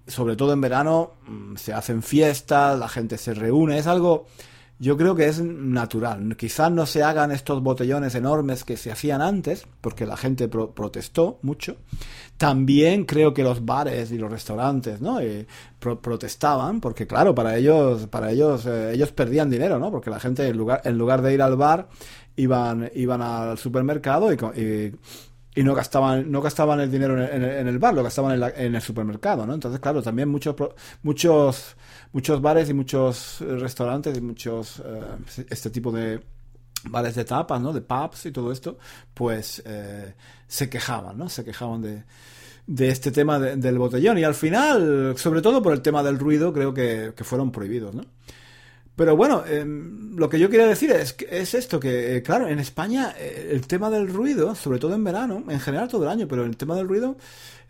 sobre 0.07 0.35
todo 0.35 0.53
en 0.53 0.61
verano, 0.61 1.13
mm, 1.27 1.55
se 1.55 1.73
hacen 1.73 2.01
fiestas, 2.01 2.79
la 2.79 2.87
gente 2.87 3.17
se 3.17 3.33
reúne, 3.33 3.77
es 3.77 3.87
algo 3.87 4.27
yo 4.79 4.95
creo 4.95 5.15
que 5.15 5.27
es 5.27 5.41
natural. 5.41 6.35
Quizás 6.37 6.71
no 6.71 6.85
se 6.85 7.03
hagan 7.03 7.31
estos 7.31 7.63
botellones 7.63 8.13
enormes 8.13 8.63
que 8.63 8.77
se 8.77 8.91
hacían 8.91 9.21
antes, 9.21 9.65
porque 9.81 10.05
la 10.05 10.17
gente 10.17 10.47
protestó 10.47 11.39
mucho. 11.41 11.77
También 12.37 13.05
creo 13.05 13.33
que 13.33 13.43
los 13.43 13.65
bares 13.65 14.11
y 14.11 14.17
los 14.19 14.29
restaurantes, 14.29 15.01
¿no? 15.01 15.19
Eh, 15.19 15.47
protestaban, 15.79 16.79
porque 16.79 17.07
claro, 17.07 17.33
para 17.33 17.57
ellos, 17.57 18.05
para 18.07 18.31
ellos, 18.31 18.67
eh, 18.67 18.93
ellos 18.93 19.11
perdían 19.11 19.49
dinero, 19.49 19.79
¿no? 19.79 19.89
Porque 19.89 20.11
la 20.11 20.19
gente 20.19 20.47
en 20.47 20.57
lugar, 20.57 20.81
en 20.83 20.97
lugar 20.97 21.23
de 21.23 21.33
ir 21.33 21.41
al 21.41 21.55
bar, 21.55 21.89
iban, 22.35 22.91
iban 22.93 23.21
al 23.23 23.57
supermercado 23.57 24.31
y, 24.31 24.35
y 24.61 24.95
no 25.63 25.73
gastaban 25.75 26.31
no 26.31 26.41
gastaban 26.41 26.79
el 26.79 26.91
dinero 26.91 27.21
en 27.23 27.67
el, 27.67 27.79
bar 27.79 27.93
lo 27.93 28.03
gastaban 28.03 28.41
en, 28.41 28.51
en, 28.55 28.75
el 28.75 28.81
supermercado 28.81 29.45
no 29.45 29.53
entonces 29.53 29.79
claro 29.79 30.01
también 30.01 30.29
muchos 30.29 30.55
muchos 31.03 31.75
muchos 32.11 32.41
bares 32.41 32.69
y 32.69 32.73
muchos 32.73 33.37
restaurantes 33.41 34.17
y 34.17 34.21
muchos 34.21 34.81
eh, 34.85 35.45
este 35.49 35.69
tipo 35.69 35.91
de 35.91 36.21
bares 36.85 37.15
de 37.15 37.25
tapas, 37.25 37.61
¿no? 37.61 37.73
De 37.73 37.81
pubs 37.81 38.25
y 38.25 38.31
todo 38.31 38.51
esto, 38.51 38.77
pues 39.13 39.61
eh, 39.65 40.13
se 40.47 40.69
quejaban, 40.69 41.17
¿no? 41.17 41.29
Se 41.29 41.43
quejaban 41.43 41.81
de, 41.81 42.03
de 42.65 42.89
este 42.89 43.11
tema 43.11 43.39
del 43.39 43.77
botellón 43.77 44.17
y 44.17 44.23
al 44.23 44.35
final, 44.35 45.15
sobre 45.17 45.41
todo 45.41 45.61
por 45.61 45.73
el 45.73 45.81
tema 45.81 46.03
del 46.03 46.19
ruido, 46.19 46.53
creo 46.53 46.73
que, 46.73 47.13
fueron 47.23 47.51
prohibidos, 47.51 47.95
¿no? 47.95 48.03
Pero 48.97 49.15
bueno, 49.15 49.45
em, 49.45 50.15
lo 50.17 50.27
que 50.27 50.39
yo 50.39 50.49
quería 50.49 50.65
decir 50.65 50.91
es, 50.91 51.15
es 51.29 51.53
esto, 51.53 51.79
que 51.79 52.23
claro, 52.25 52.47
en 52.47 52.57
España 52.57 53.11
el 53.11 53.67
tema 53.67 53.91
del 53.91 54.07
ruido, 54.11 54.55
sobre 54.55 54.79
todo 54.79 54.95
en 54.95 55.03
verano, 55.03 55.43
en 55.47 55.59
general 55.59 55.87
todo 55.87 56.03
el 56.03 56.09
año, 56.09 56.27
pero 56.27 56.43
el 56.43 56.57
tema 56.57 56.75
del 56.75 56.87
ruido 56.87 57.15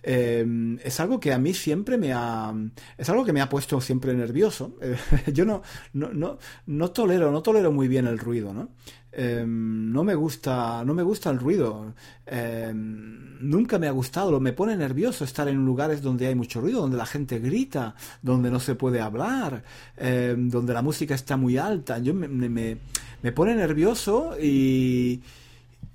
Em, 0.04 0.78
es 0.84 1.00
algo 1.00 1.20
que 1.20 1.34
a 1.34 1.38
mí 1.38 1.54
siempre 1.54 1.98
me 1.98 2.14
ha 2.14 2.54
es 2.98 3.10
algo 3.10 3.26
que 3.26 3.34
me 3.34 3.42
ha 3.42 3.50
puesto 3.50 3.82
siempre 3.82 4.14
nervioso. 4.14 4.78
Yo 5.34 5.44
no, 5.46 5.62
no, 5.94 6.14
no, 6.14 6.38
no 6.66 6.92
tolero 6.92 7.32
no 7.32 7.42
tolero 7.42 7.72
muy 7.72 7.88
bien 7.88 8.08
el 8.08 8.20
ruido 8.20 8.54
no 8.54 8.70
em, 9.12 9.92
no 9.92 10.04
me 10.04 10.16
gusta 10.16 10.84
no 10.86 10.94
me 10.94 11.04
gusta 11.04 11.30
el 11.30 11.40
ruido. 11.40 11.94
Em, 12.26 13.38
nunca 13.42 13.80
me 13.80 13.88
ha 13.88 13.92
gustado 13.92 14.40
me 14.40 14.54
pone 14.54 14.78
nervioso 14.78 15.24
estar 15.24 15.48
en 15.48 15.66
lugares 15.66 16.02
donde 16.02 16.28
hay 16.28 16.36
mucho 16.36 16.62
ruido 16.62 16.82
donde 16.82 16.98
la 16.98 17.06
gente 17.06 17.40
grita 17.40 17.96
donde 18.22 18.52
no 18.52 18.60
se 18.60 18.76
puede 18.76 19.02
hablar 19.02 19.64
donde 19.98 20.74
la 20.74 20.82
música 20.82 21.16
está 21.16 21.38
muy 21.38 21.58
alta. 21.58 21.98
Yo 22.00 22.14
me, 22.14 22.28
me, 22.28 22.78
me 23.22 23.32
pone 23.32 23.56
nervioso 23.56 24.36
y 24.40 25.22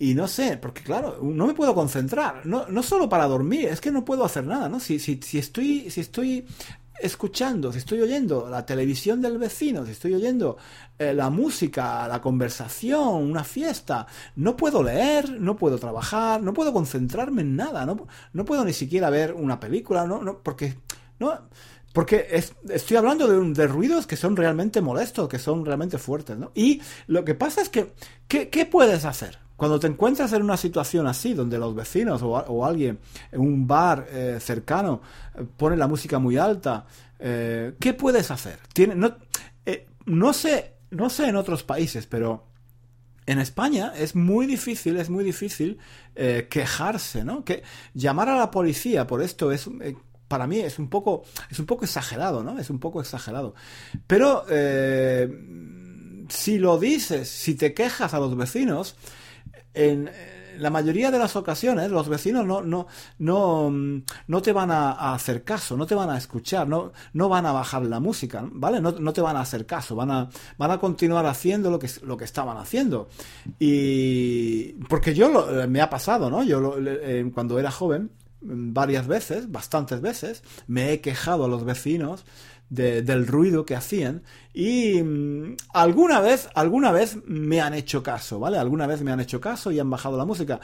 y 0.02 0.14
no 0.16 0.26
sé, 0.26 0.56
porque 0.56 0.82
claro, 0.82 1.20
no 1.22 1.46
me 1.46 1.54
puedo 1.54 1.76
concentrar, 1.76 2.44
no, 2.44 2.66
no 2.66 2.82
solo 2.82 3.08
para 3.08 3.28
dormir, 3.28 3.68
es 3.68 3.80
que 3.80 3.92
no 3.92 4.04
puedo 4.04 4.24
hacer 4.24 4.44
nada, 4.44 4.68
¿no? 4.68 4.80
Si, 4.80 4.98
si, 4.98 5.20
si, 5.22 5.38
estoy, 5.38 5.90
si 5.90 6.00
estoy 6.00 6.44
escuchando, 6.98 7.70
si 7.70 7.78
estoy 7.78 8.00
oyendo 8.00 8.48
la 8.50 8.66
televisión 8.66 9.22
del 9.22 9.38
vecino, 9.38 9.86
si 9.86 9.92
estoy 9.92 10.14
oyendo 10.14 10.56
eh, 10.98 11.14
la 11.14 11.30
música, 11.30 12.08
la 12.08 12.20
conversación, 12.20 13.14
una 13.14 13.44
fiesta, 13.44 14.08
no 14.34 14.56
puedo 14.56 14.82
leer, 14.82 15.40
no 15.40 15.54
puedo 15.54 15.78
trabajar, 15.78 16.42
no 16.42 16.52
puedo 16.52 16.72
concentrarme 16.72 17.42
en 17.42 17.54
nada, 17.54 17.86
no, 17.86 18.08
no 18.32 18.44
puedo 18.44 18.64
ni 18.64 18.72
siquiera 18.72 19.08
ver 19.08 19.32
una 19.32 19.60
película, 19.60 20.04
no, 20.04 20.20
no 20.20 20.42
porque 20.42 20.78
no 21.20 21.38
porque 21.92 22.26
estoy 22.70 22.96
hablando 22.96 23.28
de, 23.28 23.52
de, 23.52 23.66
ruidos 23.68 24.08
que 24.08 24.16
son 24.16 24.34
realmente 24.34 24.80
molestos, 24.80 25.28
que 25.28 25.38
son 25.38 25.64
realmente 25.64 25.98
fuertes, 25.98 26.38
¿no? 26.38 26.50
Y 26.56 26.80
lo 27.06 27.24
que 27.24 27.36
pasa 27.36 27.60
es 27.60 27.68
que, 27.68 27.92
¿qué, 28.26 28.48
qué 28.48 28.66
puedes 28.66 29.04
hacer? 29.04 29.38
Cuando 29.62 29.78
te 29.78 29.86
encuentras 29.86 30.32
en 30.32 30.42
una 30.42 30.56
situación 30.56 31.06
así, 31.06 31.34
donde 31.34 31.56
los 31.56 31.72
vecinos 31.72 32.20
o, 32.24 32.66
alguien 32.66 32.98
en 33.30 33.40
un 33.40 33.64
bar 33.64 34.08
eh, 34.10 34.38
cercano 34.40 35.00
eh, 35.36 35.44
pone 35.56 35.76
la 35.76 35.86
música 35.86 36.18
muy 36.18 36.36
alta, 36.36 36.84
eh, 37.20 37.74
¿qué 37.78 37.94
puedes 37.94 38.32
hacer? 38.32 38.58
No, 40.04 40.32
sé, 40.32 40.78
no 40.90 41.08
sé 41.08 41.28
en 41.28 41.36
otros 41.36 41.62
países, 41.62 42.08
pero 42.08 42.48
en 43.24 43.38
España 43.38 43.92
es 43.96 44.16
muy 44.16 44.46
difícil, 44.46 44.96
es 44.96 45.08
muy 45.08 45.22
difícil 45.22 45.78
quejarse, 46.12 47.22
¿no? 47.22 47.44
Que 47.44 47.62
llamar 47.94 48.30
a 48.30 48.36
la 48.36 48.50
policía 48.50 49.06
por 49.06 49.22
esto 49.22 49.52
es 49.52 49.70
para 50.26 50.48
mí 50.48 50.58
es 50.58 50.80
un 50.80 50.88
poco 50.88 51.22
es 51.48 51.60
un 51.60 51.66
poco 51.66 51.84
exagerado, 51.84 52.42
¿no? 52.42 52.58
Es 52.58 52.68
un 52.68 52.80
poco 52.80 53.00
exagerado. 53.00 53.54
Pero 54.08 54.44
si 56.28 56.58
lo 56.58 56.78
dices, 56.80 57.28
si 57.28 57.54
te 57.54 57.74
quejas 57.74 58.12
a 58.12 58.18
los 58.18 58.36
vecinos, 58.36 58.96
en 59.74 60.10
la 60.58 60.70
mayoría 60.70 61.10
de 61.10 61.18
las 61.18 61.36
ocasiones 61.36 61.90
los 61.90 62.08
vecinos 62.08 62.46
no, 62.46 62.62
no, 62.62 62.86
no, 63.18 63.72
no 64.26 64.42
te 64.42 64.52
van 64.52 64.70
a, 64.70 65.14
hacer 65.14 65.44
caso, 65.44 65.76
no 65.76 65.86
te 65.86 65.94
van 65.94 66.10
a 66.10 66.18
escuchar, 66.18 66.68
no, 66.68 66.92
no 67.12 67.28
van 67.28 67.46
a 67.46 67.52
bajar 67.52 67.82
la 67.84 68.00
música, 68.00 68.44
¿vale? 68.52 68.80
No, 68.80 68.92
no, 68.92 69.12
te 69.12 69.20
van 69.20 69.36
a 69.36 69.40
hacer 69.40 69.66
caso, 69.66 69.96
van 69.96 70.10
a, 70.10 70.28
van 70.58 70.70
a 70.70 70.78
continuar 70.78 71.26
haciendo 71.26 71.70
lo 71.70 71.78
que, 71.78 71.90
lo 72.02 72.16
que 72.16 72.24
estaban 72.24 72.56
haciendo. 72.56 73.08
Y 73.58 74.74
porque 74.88 75.14
yo 75.14 75.66
me 75.68 75.80
ha 75.80 75.90
pasado, 75.90 76.30
¿no? 76.30 76.42
Yo 76.42 76.76
eh, 76.78 77.30
cuando 77.34 77.58
era 77.58 77.70
joven, 77.70 78.10
varias 78.42 79.06
veces, 79.06 79.50
bastantes 79.50 80.00
veces, 80.00 80.42
me 80.66 80.92
he 80.92 81.00
quejado 81.00 81.44
a 81.44 81.48
los 81.48 81.64
vecinos 81.64 82.24
del 82.68 83.26
ruido 83.26 83.66
que 83.66 83.76
hacían 83.76 84.22
y 84.54 85.02
mm, 85.02 85.56
alguna 85.74 86.20
vez, 86.20 86.48
alguna 86.54 86.90
vez 86.90 87.18
me 87.26 87.60
han 87.60 87.74
hecho 87.74 88.02
caso, 88.02 88.38
¿vale? 88.38 88.58
Alguna 88.58 88.86
vez 88.86 89.02
me 89.02 89.12
han 89.12 89.20
hecho 89.20 89.40
caso 89.40 89.70
y 89.70 89.78
han 89.78 89.90
bajado 89.90 90.16
la 90.16 90.24
música. 90.24 90.60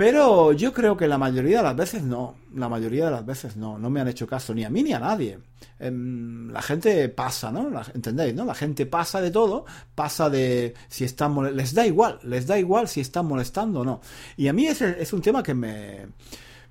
Pero 0.00 0.52
yo 0.52 0.72
creo 0.72 0.96
que 0.96 1.06
la 1.06 1.18
mayoría 1.18 1.58
de 1.58 1.62
las 1.62 1.76
veces 1.76 2.02
no. 2.02 2.36
La 2.54 2.70
mayoría 2.70 3.04
de 3.04 3.10
las 3.10 3.26
veces 3.26 3.58
no. 3.58 3.78
No 3.78 3.90
me 3.90 4.00
han 4.00 4.08
hecho 4.08 4.26
caso 4.26 4.54
ni 4.54 4.64
a 4.64 4.70
mí 4.70 4.82
ni 4.82 4.94
a 4.94 4.98
nadie. 4.98 5.38
Em, 5.78 6.48
la 6.50 6.62
gente 6.62 7.10
pasa, 7.10 7.52
¿no? 7.52 7.70
¿Entendéis? 7.94 8.34
¿no? 8.34 8.46
La 8.46 8.54
gente 8.54 8.86
pasa 8.86 9.20
de 9.20 9.30
todo. 9.30 9.66
Pasa 9.94 10.30
de 10.30 10.72
si 10.88 11.04
están 11.04 11.54
Les 11.54 11.74
da 11.74 11.86
igual. 11.86 12.18
Les 12.22 12.46
da 12.46 12.58
igual 12.58 12.88
si 12.88 13.02
están 13.02 13.26
molestando 13.26 13.80
o 13.80 13.84
no. 13.84 14.00
Y 14.38 14.48
a 14.48 14.54
mí 14.54 14.66
es, 14.66 14.80
es 14.80 15.12
un 15.12 15.20
tema 15.20 15.42
que 15.42 15.52
me 15.52 16.06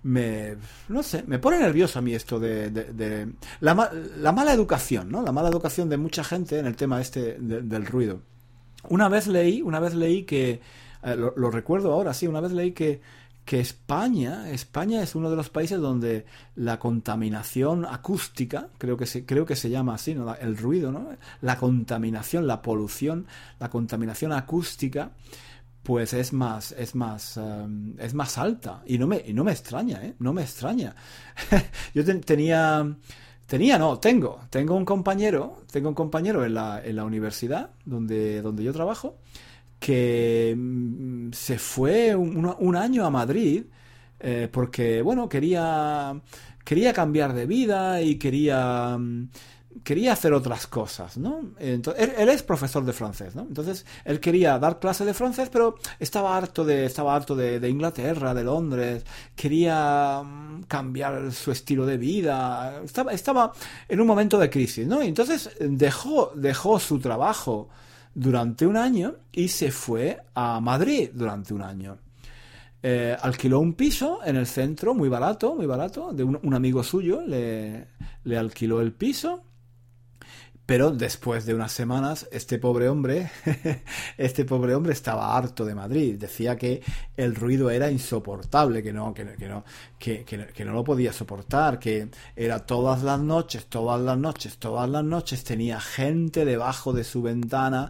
me 0.03 0.55
no 0.87 1.03
sé, 1.03 1.23
me 1.27 1.39
pone 1.39 1.59
nervioso 1.59 1.99
a 1.99 2.01
mí 2.01 2.13
esto 2.13 2.39
de, 2.39 3.33
la, 3.59 3.73
mala 3.73 4.53
educación, 4.53 5.09
¿no? 5.09 5.21
La 5.21 5.31
mala 5.31 5.49
educación 5.49 5.89
de 5.89 5.97
mucha 5.97 6.23
gente 6.23 6.59
en 6.59 6.65
el 6.65 6.75
tema 6.75 7.01
este 7.01 7.37
del 7.39 7.85
ruido. 7.85 8.21
Una 8.87 9.09
vez 9.09 9.27
leí, 9.27 9.61
una 9.61 9.79
vez 9.79 9.93
leí 9.93 10.23
que 10.23 10.61
eh, 11.03 11.15
lo, 11.15 11.51
recuerdo 11.51 11.91
ahora, 11.91 12.13
sí, 12.13 12.27
una 12.27 12.39
vez 12.39 12.51
leí 12.51 12.71
que 12.71 13.01
que 13.49 13.59
España, 13.59 14.51
España 14.51 15.01
es 15.01 15.15
uno 15.15 15.31
de 15.31 15.35
los 15.35 15.49
países 15.49 15.79
donde 15.79 16.27
la 16.55 16.77
contaminación 16.77 17.83
acústica, 17.83 18.67
creo 18.77 18.95
que 18.95 19.07
se, 19.07 19.25
creo 19.25 19.47
que 19.47 19.55
se 19.55 19.71
llama 19.71 19.95
así, 19.95 20.13
¿no? 20.13 20.35
el 20.35 20.55
ruido, 20.55 20.91
¿no? 20.91 21.07
La 21.41 21.57
contaminación, 21.57 22.45
la 22.45 22.61
polución, 22.61 23.25
la 23.59 23.71
contaminación 23.71 24.33
acústica, 24.33 25.13
pues 25.83 26.13
es 26.13 26.33
más, 26.33 26.71
es 26.73 26.95
más, 26.95 27.37
em, 27.37 27.95
es 27.99 28.13
más 28.13 28.37
alta. 28.37 28.83
Y 28.85 28.97
no 28.97 29.07
me, 29.07 29.23
y 29.25 29.33
no 29.33 29.43
me 29.43 29.51
extraña, 29.51 30.03
¿eh? 30.03 30.15
No 30.19 30.33
me 30.33 30.41
extraña. 30.43 30.95
Yo 31.93 32.03
tenía, 32.21 32.95
tenía, 33.49 33.77
no, 33.79 33.99
tengo, 33.99 34.41
tengo 34.49 34.75
un 34.75 34.85
compañero, 34.85 35.63
tengo 35.71 35.89
un 35.89 35.95
compañero 35.95 36.45
en 36.45 36.53
la, 36.53 36.81
en 36.83 36.95
la 36.95 37.03
universidad 37.05 37.71
donde, 37.85 38.41
donde 38.41 38.63
yo 38.63 38.71
trabajo, 38.71 39.17
que 39.79 40.55
mm, 40.57 41.31
se 41.31 41.57
fue 41.57 42.15
un, 42.15 42.75
año 42.75 43.05
a 43.05 43.09
Madrid 43.09 43.65
eh, 44.19 44.49
porque, 44.51 45.01
bueno, 45.01 45.27
quería, 45.29 46.21
quería 46.63 46.93
cambiar 46.93 47.33
de 47.33 47.45
vida 47.47 48.01
y 48.01 48.17
quería, 48.17 48.97
mm, 48.97 49.29
quería 49.83 50.13
hacer 50.13 50.33
otras 50.33 50.67
cosas, 50.67 51.17
¿no? 51.17 51.51
Entonces, 51.59 52.11
él, 52.17 52.29
es 52.29 52.43
profesor 52.43 52.83
de 52.83 52.93
francés, 52.93 53.35
¿no? 53.35 53.43
Entonces, 53.43 53.85
él 54.03 54.19
quería 54.19 54.57
dar 54.57 54.79
clase 54.79 55.05
de 55.05 55.13
francés, 55.13 55.49
pero 55.51 55.75
estaba 55.99 56.35
harto 56.35 56.65
de, 56.65 56.85
estaba 56.85 57.15
harto 57.15 57.35
de, 57.35 57.69
Inglaterra, 57.69 58.33
de 58.33 58.43
Londres, 58.43 59.05
quería 59.35 60.21
mm, 60.23 60.63
cambiar 60.63 61.31
su 61.31 61.51
estilo 61.51 61.85
de 61.85 61.97
vida, 61.97 62.81
estaba, 62.83 63.13
estaba 63.13 63.53
en 63.87 64.01
un 64.01 64.07
momento 64.07 64.37
de 64.39 64.49
crisis, 64.49 64.87
¿no? 64.87 65.03
Y 65.03 65.07
entonces 65.07 65.51
dejó, 65.59 66.31
dejó 66.35 66.79
su 66.79 66.99
trabajo 66.99 67.69
durante 68.13 68.65
un 68.65 68.75
año 68.75 69.15
y 69.31 69.49
se 69.49 69.71
fue 69.71 70.19
a 70.33 70.59
Madrid 70.59 71.11
durante 71.13 71.53
un 71.53 71.61
año. 71.61 71.97
Eh, 72.81 73.15
alquiló 73.21 73.59
un 73.59 73.73
piso 73.73 74.19
en 74.25 74.37
el 74.37 74.47
centro, 74.47 74.93
muy 74.93 75.09
barato, 75.09 75.53
muy 75.53 75.65
barato, 75.65 76.13
de 76.13 76.23
un, 76.23 76.53
amigo 76.53 76.81
suyo, 76.81 77.21
le, 77.21 77.87
le, 78.23 78.37
alquiló 78.37 78.79
el 78.79 78.93
piso 78.93 79.43
pero 80.69 80.91
después 80.91 81.47
de 81.47 81.55
unas 81.55 81.71
semanas, 81.71 82.27
este 82.31 82.59
pobre 82.59 82.89
hombre, 82.89 83.31
este 84.19 84.45
pobre 84.45 84.75
hombre 84.75 84.93
estaba 84.93 85.35
harto 85.35 85.65
de 85.65 85.73
Madrid. 85.73 86.19
Decía 86.19 86.57
que 86.57 86.83
el 87.17 87.33
ruido 87.33 87.71
era 87.71 87.89
insoportable, 87.89 88.83
que 88.83 88.93
no, 88.93 89.11
que, 89.11 89.25
no, 89.25 89.63
que, 89.97 90.23
que, 90.23 90.65
no 90.65 90.73
lo 90.73 90.83
podía 90.83 91.11
soportar, 91.11 91.79
que 91.79 92.09
era 92.35 92.67
todas 92.67 93.01
las 93.01 93.19
noches, 93.19 93.65
todas 93.65 93.99
las 93.99 94.15
noches, 94.19 94.59
todas 94.59 94.87
las 94.87 95.03
noches 95.03 95.43
tenía 95.43 95.81
gente 95.81 96.45
debajo 96.45 96.93
de 96.93 97.03
su 97.03 97.23
ventana 97.23 97.89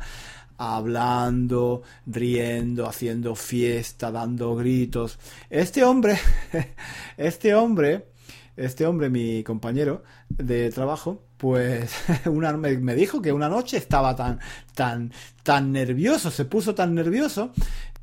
hablando, 0.57 1.81
riendo, 2.05 2.87
haciendo 2.87 3.35
fiesta, 3.35 4.09
dando 4.09 4.55
gritos. 4.55 5.19
Este 5.49 5.83
hombre, 5.83 6.17
este 7.17 7.53
hombre, 7.55 8.07
este 8.55 8.85
hombre, 8.85 9.09
mi 9.09 9.43
compañero 9.43 10.01
de 10.29 10.69
trabajo, 10.69 11.25
pues 11.39 11.91
una, 12.25 12.55
me, 12.55 12.95
dijo 12.95 13.21
que 13.21 13.31
una 13.31 13.49
noche 13.49 13.77
estaba 13.77 14.15
tan, 14.15 14.39
tan, 14.75 15.11
tan 15.41 15.71
nervioso, 15.71 16.29
se 16.29 16.45
puso 16.45 16.75
tan 16.75 16.93
nervioso, 16.93 17.51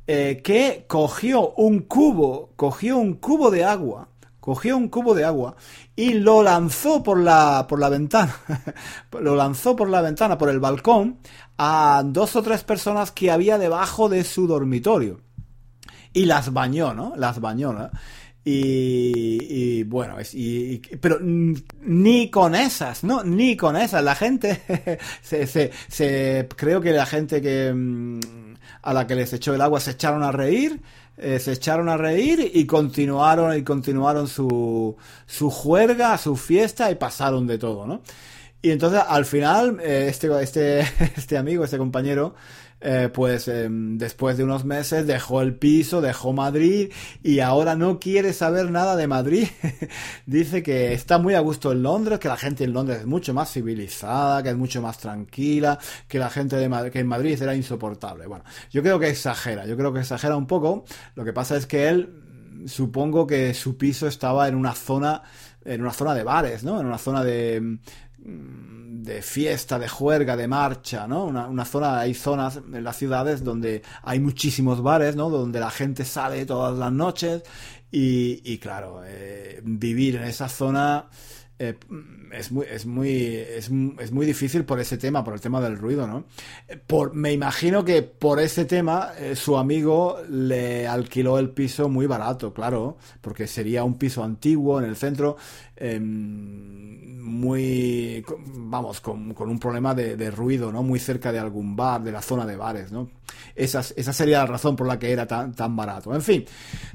eh, 0.07 0.41
que 0.43 0.85
cogió 0.87 1.51
un 1.51 1.81
cubo, 1.81 2.49
cogió 2.55 2.97
un 2.97 3.13
cubo 3.13 3.51
de 3.51 3.63
agua, 3.63 4.09
cogió 4.39 4.75
un 4.75 4.89
cubo 4.89 5.13
de 5.13 5.23
agua 5.23 5.55
y 5.95 6.15
lo 6.15 6.41
lanzó 6.41 7.03
por 7.03 7.19
la, 7.19 7.67
por 7.69 7.79
la 7.79 7.89
ventana, 7.89 8.35
lo 9.21 9.35
lanzó 9.35 9.75
por 9.75 9.89
la 9.89 10.01
ventana, 10.01 10.37
por 10.37 10.49
el 10.49 10.59
balcón, 10.59 11.19
a 11.59 12.01
dos 12.05 12.35
o 12.35 12.41
tres 12.41 12.63
personas 12.63 13.11
que 13.11 13.29
había 13.29 13.59
debajo 13.59 14.09
de 14.09 14.23
su 14.23 14.47
dormitorio. 14.47 15.21
Y 16.11 16.25
las 16.25 16.51
bañó, 16.51 16.95
¿no? 16.95 17.13
Las 17.15 17.39
bañó, 17.39 17.73
¿no? 17.73 17.91
Y, 18.49 19.83
bueno, 19.83 20.15
y, 20.33 20.77
pero 21.01 21.19
ni 21.19 22.29
con 22.29 22.55
esas, 22.55 23.03
¿no? 23.03 23.21
Ni 23.21 23.57
con 23.57 23.75
esas. 23.75 24.01
La 24.01 24.15
gente, 24.15 24.61
se, 25.21 25.45
se, 25.47 26.47
creo 26.55 26.79
que 26.79 26.91
la 26.91 27.05
gente 27.05 27.41
que 27.41 27.73
mm, 27.73 28.19
a 28.83 28.93
la 28.93 29.05
que 29.05 29.15
les 29.15 29.33
echó 29.33 29.53
el 29.53 29.59
agua 29.59 29.81
se 29.81 29.91
echaron 29.91 30.23
a 30.23 30.31
reír, 30.31 30.79
eh, 31.17 31.39
se 31.39 31.51
echaron 31.51 31.89
a 31.89 31.97
reír 31.97 32.51
y 32.53 32.65
continuaron 32.65 33.57
y 33.57 33.63
continuaron 33.63 34.29
su, 34.29 34.95
su 35.25 35.49
juerga, 35.49 36.17
su 36.17 36.37
fiesta 36.37 36.89
y 36.89 36.95
pasaron 36.95 37.47
de 37.47 37.57
todo, 37.57 37.85
¿no? 37.85 38.01
Y 38.61 38.71
entonces 38.71 39.01
al 39.05 39.25
final 39.25 39.77
eh, 39.83 40.07
este, 40.09 40.41
este, 40.41 40.79
este 41.17 41.37
amigo, 41.37 41.65
este 41.65 41.77
compañero, 41.77 42.33
eh, 42.79 43.09
pues 43.11 43.47
em, 43.47 43.97
después 43.97 44.37
de 44.37 44.43
unos 44.43 44.63
meses 44.63 45.07
dejó 45.07 45.41
el 45.41 45.55
piso, 45.55 45.99
dejó 45.99 46.31
Madrid 46.31 46.91
y 47.23 47.39
ahora 47.39 47.75
no 47.75 47.99
quiere 47.99 48.33
saber 48.33 48.69
nada 48.69 48.95
de 48.95 49.07
Madrid. 49.07 49.47
Dice 50.27 50.61
que 50.61 50.93
está 50.93 51.17
muy 51.17 51.33
a 51.33 51.39
gusto 51.39 51.71
en 51.71 51.81
Londres, 51.81 52.19
que 52.19 52.27
la 52.27 52.37
gente 52.37 52.63
en 52.63 52.73
Londres 52.73 52.99
es 52.99 53.05
mucho 53.07 53.33
más 53.33 53.51
civilizada, 53.51 54.43
que 54.43 54.49
es 54.49 54.57
mucho 54.57 54.81
más 54.81 54.99
tranquila, 54.99 55.79
que 56.07 56.19
la 56.19 56.29
gente 56.29 56.55
de 56.55 56.91
que 56.91 56.99
en 56.99 57.07
Madrid 57.07 57.41
era 57.41 57.55
insoportable. 57.55 58.27
Bueno, 58.27 58.43
yo 58.69 58.83
creo 58.83 58.99
que 58.99 59.09
exagera, 59.09 59.65
yo 59.65 59.75
creo 59.75 59.91
que 59.91 60.01
exagera 60.01 60.35
un 60.35 60.45
poco. 60.45 60.85
Lo 61.15 61.25
que 61.25 61.33
pasa 61.33 61.57
es 61.57 61.65
que 61.65 61.89
él, 61.89 62.23
supongo 62.67 63.25
que 63.25 63.53
su 63.53 63.77
piso 63.77 64.07
estaba 64.07 64.47
en 64.47 64.55
una 64.55 64.73
zona, 64.73 65.23
en 65.65 65.81
una 65.81 65.93
zona 65.93 66.13
de 66.13 66.23
bares, 66.23 66.63
¿no? 66.63 66.79
En 66.79 66.85
una 66.85 66.97
zona 66.99 67.23
de 67.23 67.79
de 68.17 69.21
fiesta, 69.21 69.79
de 69.79 69.87
juerga, 69.87 70.35
de 70.35 70.47
marcha, 70.47 71.07
¿no? 71.07 71.25
Una, 71.25 71.65
zona, 71.65 71.99
hay 71.99 72.13
zonas 72.13 72.57
en 72.57 72.83
las 72.83 72.97
ciudades 72.97 73.43
donde 73.43 73.81
hay 74.03 74.19
muchísimos 74.19 74.81
bares, 74.81 75.15
¿no? 75.15 75.29
Donde 75.29 75.59
la 75.59 75.71
gente 75.71 76.03
sale 76.03 76.45
todas 76.45 76.77
las 76.77 76.91
noches 76.91 77.43
y, 77.91 78.57
claro, 78.57 79.01
eh, 79.05 79.61
vivir 79.63 80.17
en 80.17 80.23
esa 80.23 80.49
zona 80.49 81.09
eh, 81.59 81.77
es 82.31 82.51
muy, 82.51 82.65
es 82.65 82.85
muy, 82.85 83.35
es, 83.49 83.69
muy 83.69 84.25
difícil 84.25 84.65
por 84.65 84.79
ese 84.79 84.97
tema, 84.97 85.23
por 85.23 85.33
el 85.33 85.41
tema 85.41 85.61
del 85.61 85.77
ruido, 85.77 86.07
¿no? 86.07 86.25
Por, 86.85 87.13
me 87.13 87.31
imagino 87.31 87.83
que 87.83 88.01
por 88.03 88.39
ese 88.39 88.65
tema 88.65 89.11
eh, 89.17 89.35
su 89.35 89.57
amigo 89.57 90.17
le 90.29 90.87
alquiló 90.87 91.39
el 91.39 91.49
piso 91.49 91.89
muy 91.89 92.05
barato, 92.07 92.53
claro, 92.53 92.97
porque 93.21 93.47
sería 93.47 93.83
un 93.83 93.97
piso 93.97 94.23
antiguo 94.23 94.79
en 94.79 94.85
el 94.85 94.95
centro, 94.95 95.37
em, 95.75 97.17
muy, 97.21 98.23
vamos, 98.55 99.01
con, 99.01 99.35
un 99.37 99.59
problema 99.59 99.93
de, 99.93 100.31
ruido, 100.31 100.71
¿no? 100.71 100.83
Muy 100.83 100.99
cerca 100.99 101.31
de 101.31 101.39
algún 101.39 101.75
bar, 101.75 102.01
de 102.01 102.11
la 102.11 102.21
zona 102.21 102.45
de 102.45 102.55
bares, 102.55 102.91
¿no? 102.91 103.09
esa 103.55 103.81
sería 104.13 104.39
la 104.39 104.45
razón 104.45 104.75
por 104.75 104.87
la 104.87 104.99
que 104.99 105.11
era 105.11 105.25
tan, 105.25 105.53
tan 105.53 105.75
barato. 105.75 106.13
En 106.13 106.21
fin, 106.21 106.45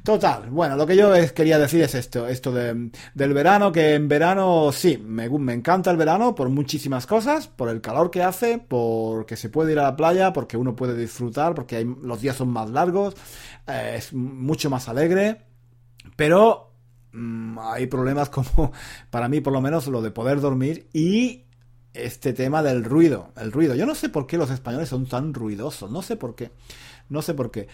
total. 0.02 0.48
Bueno, 0.50 0.76
lo 0.76 0.86
que 0.86 0.96
yo 0.96 1.12
quería 1.34 1.58
decir 1.58 1.82
es 1.82 1.94
esto, 1.94 2.26
esto 2.28 2.52
de, 2.52 2.90
del 3.14 3.34
verano, 3.34 3.72
que 3.72 3.94
en 3.94 4.08
verano 4.08 4.70
sí, 4.72 4.96
me, 4.96 5.21
me 5.30 5.54
encanta 5.54 5.90
el 5.90 5.96
verano 5.96 6.34
por 6.34 6.48
muchísimas 6.48 7.06
cosas, 7.06 7.48
por 7.48 7.68
el 7.68 7.80
calor 7.80 8.10
que 8.10 8.22
hace, 8.22 8.58
porque 8.58 9.36
se 9.36 9.48
puede 9.48 9.72
ir 9.72 9.78
a 9.78 9.84
la 9.84 9.96
playa, 9.96 10.32
porque 10.32 10.56
uno 10.56 10.76
puede 10.76 10.96
disfrutar, 10.96 11.54
porque 11.54 11.84
los 11.84 12.20
días 12.20 12.36
son 12.36 12.48
más 12.50 12.70
largos, 12.70 13.14
eh, 13.66 13.94
es 13.96 14.12
mucho 14.12 14.70
más 14.70 14.88
alegre, 14.88 15.42
pero 16.16 16.72
mm, 17.12 17.58
hay 17.58 17.86
problemas 17.86 18.30
como, 18.30 18.72
para 19.10 19.28
mí 19.28 19.40
por 19.40 19.52
lo 19.52 19.60
menos, 19.60 19.86
lo 19.88 20.02
de 20.02 20.10
poder 20.10 20.40
dormir 20.40 20.88
y 20.92 21.44
este 21.94 22.32
tema 22.32 22.62
del 22.62 22.84
ruido, 22.84 23.32
el 23.36 23.52
ruido. 23.52 23.74
Yo 23.74 23.86
no 23.86 23.94
sé 23.94 24.08
por 24.08 24.26
qué 24.26 24.38
los 24.38 24.50
españoles 24.50 24.88
son 24.88 25.06
tan 25.06 25.34
ruidosos, 25.34 25.90
no 25.90 26.02
sé 26.02 26.16
por 26.16 26.34
qué. 26.34 26.50
No 27.12 27.20
sé 27.22 27.34
por 27.34 27.50
qué. 27.50 27.68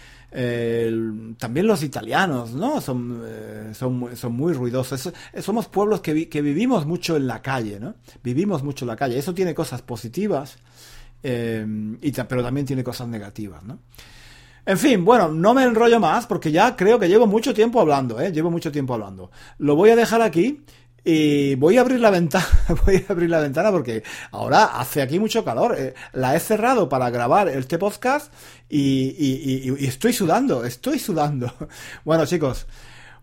también 1.39 1.67
los 1.67 1.83
italianos, 1.83 2.53
¿no? 2.53 2.81
Son, 2.81 3.23
eh, 3.25 3.71
son, 3.73 4.17
son, 4.17 4.33
muy 4.33 4.53
ruidosos. 4.53 5.13
somos 5.41 5.69
pueblos 5.69 6.01
que, 6.01 6.29
que, 6.29 6.43
vivimos 6.43 6.87
mucho 6.87 7.17
en 7.17 7.27
la 7.27 7.41
calle, 7.41 7.79
¿no? 7.79 7.95
Vivimos 8.23 8.63
mucho 8.63 8.85
en 8.85 8.89
la 8.89 8.97
calle. 8.97 9.19
Eso 9.19 9.33
tiene 9.33 9.55
cosas 9.55 9.81
positivas, 9.83 10.59
eh, 11.23 11.65
y 12.03 12.11
pero 12.11 12.43
también 12.43 12.67
tiene 12.67 12.83
cosas 12.83 13.09
negativas, 13.09 13.63
¿no? 13.63 13.79
En 14.67 14.77
fin, 14.77 15.03
bueno, 15.03 15.29
no 15.29 15.55
me 15.55 15.63
enrollo 15.63 15.99
más 15.99 16.27
porque 16.27 16.53
ya 16.53 16.77
creo 16.77 16.99
que 16.99 17.09
llevo 17.09 17.27
mucho 17.27 17.55
tiempo 17.55 17.81
hablando, 17.81 18.21
¿eh? 18.21 18.31
Llevo 18.33 18.51
mucho 18.51 18.71
tiempo 18.71 18.93
hablando. 18.93 19.31
Lo 19.57 19.77
voy 19.77 19.91
a 19.91 19.97
dejar 19.97 20.21
aquí 20.21 20.63
Y 21.11 21.55
voy 21.55 21.79
a 21.79 21.81
abrir 21.81 22.01
la 22.01 22.11
ventana, 22.11 22.45
voy 22.85 23.03
a 23.09 23.13
abrir 23.13 23.31
la 23.31 23.41
ventana 23.41 23.71
porque 23.71 24.03
ahora 24.31 24.79
hace 24.79 25.01
aquí 25.01 25.19
mucho 25.19 25.43
calor. 25.43 25.75
Eh, 25.79 25.95
la 26.13 26.37
he 26.37 26.39
cerrado 26.39 26.91
para 26.91 27.09
grabar 27.09 27.49
este 27.49 27.79
podcast 27.79 28.31
y, 28.69 29.87
estoy 29.87 30.13
sudando, 30.13 30.67
estoy 30.67 30.99
sudando. 30.99 31.51
Bueno 32.05 32.27
chicos, 32.27 32.67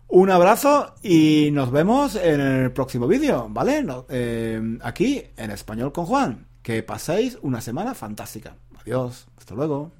un 0.08 0.30
abrazo 0.30 0.96
y 1.00 1.50
nos 1.52 1.70
vemos 1.70 2.16
en 2.16 2.40
el 2.40 2.72
próximo 2.72 3.06
vídeo, 3.06 3.46
¿vale? 3.50 3.86
Eh, 4.08 4.78
aquí 4.82 5.22
en 5.36 5.52
Español 5.52 5.92
con 5.92 6.06
Juan. 6.06 6.48
Que 6.64 6.82
paséis 6.82 7.38
una 7.42 7.60
semana 7.60 7.94
fantástica. 7.94 8.56
Adiós, 8.80 9.28
hasta 9.38 9.54
luego. 9.54 9.92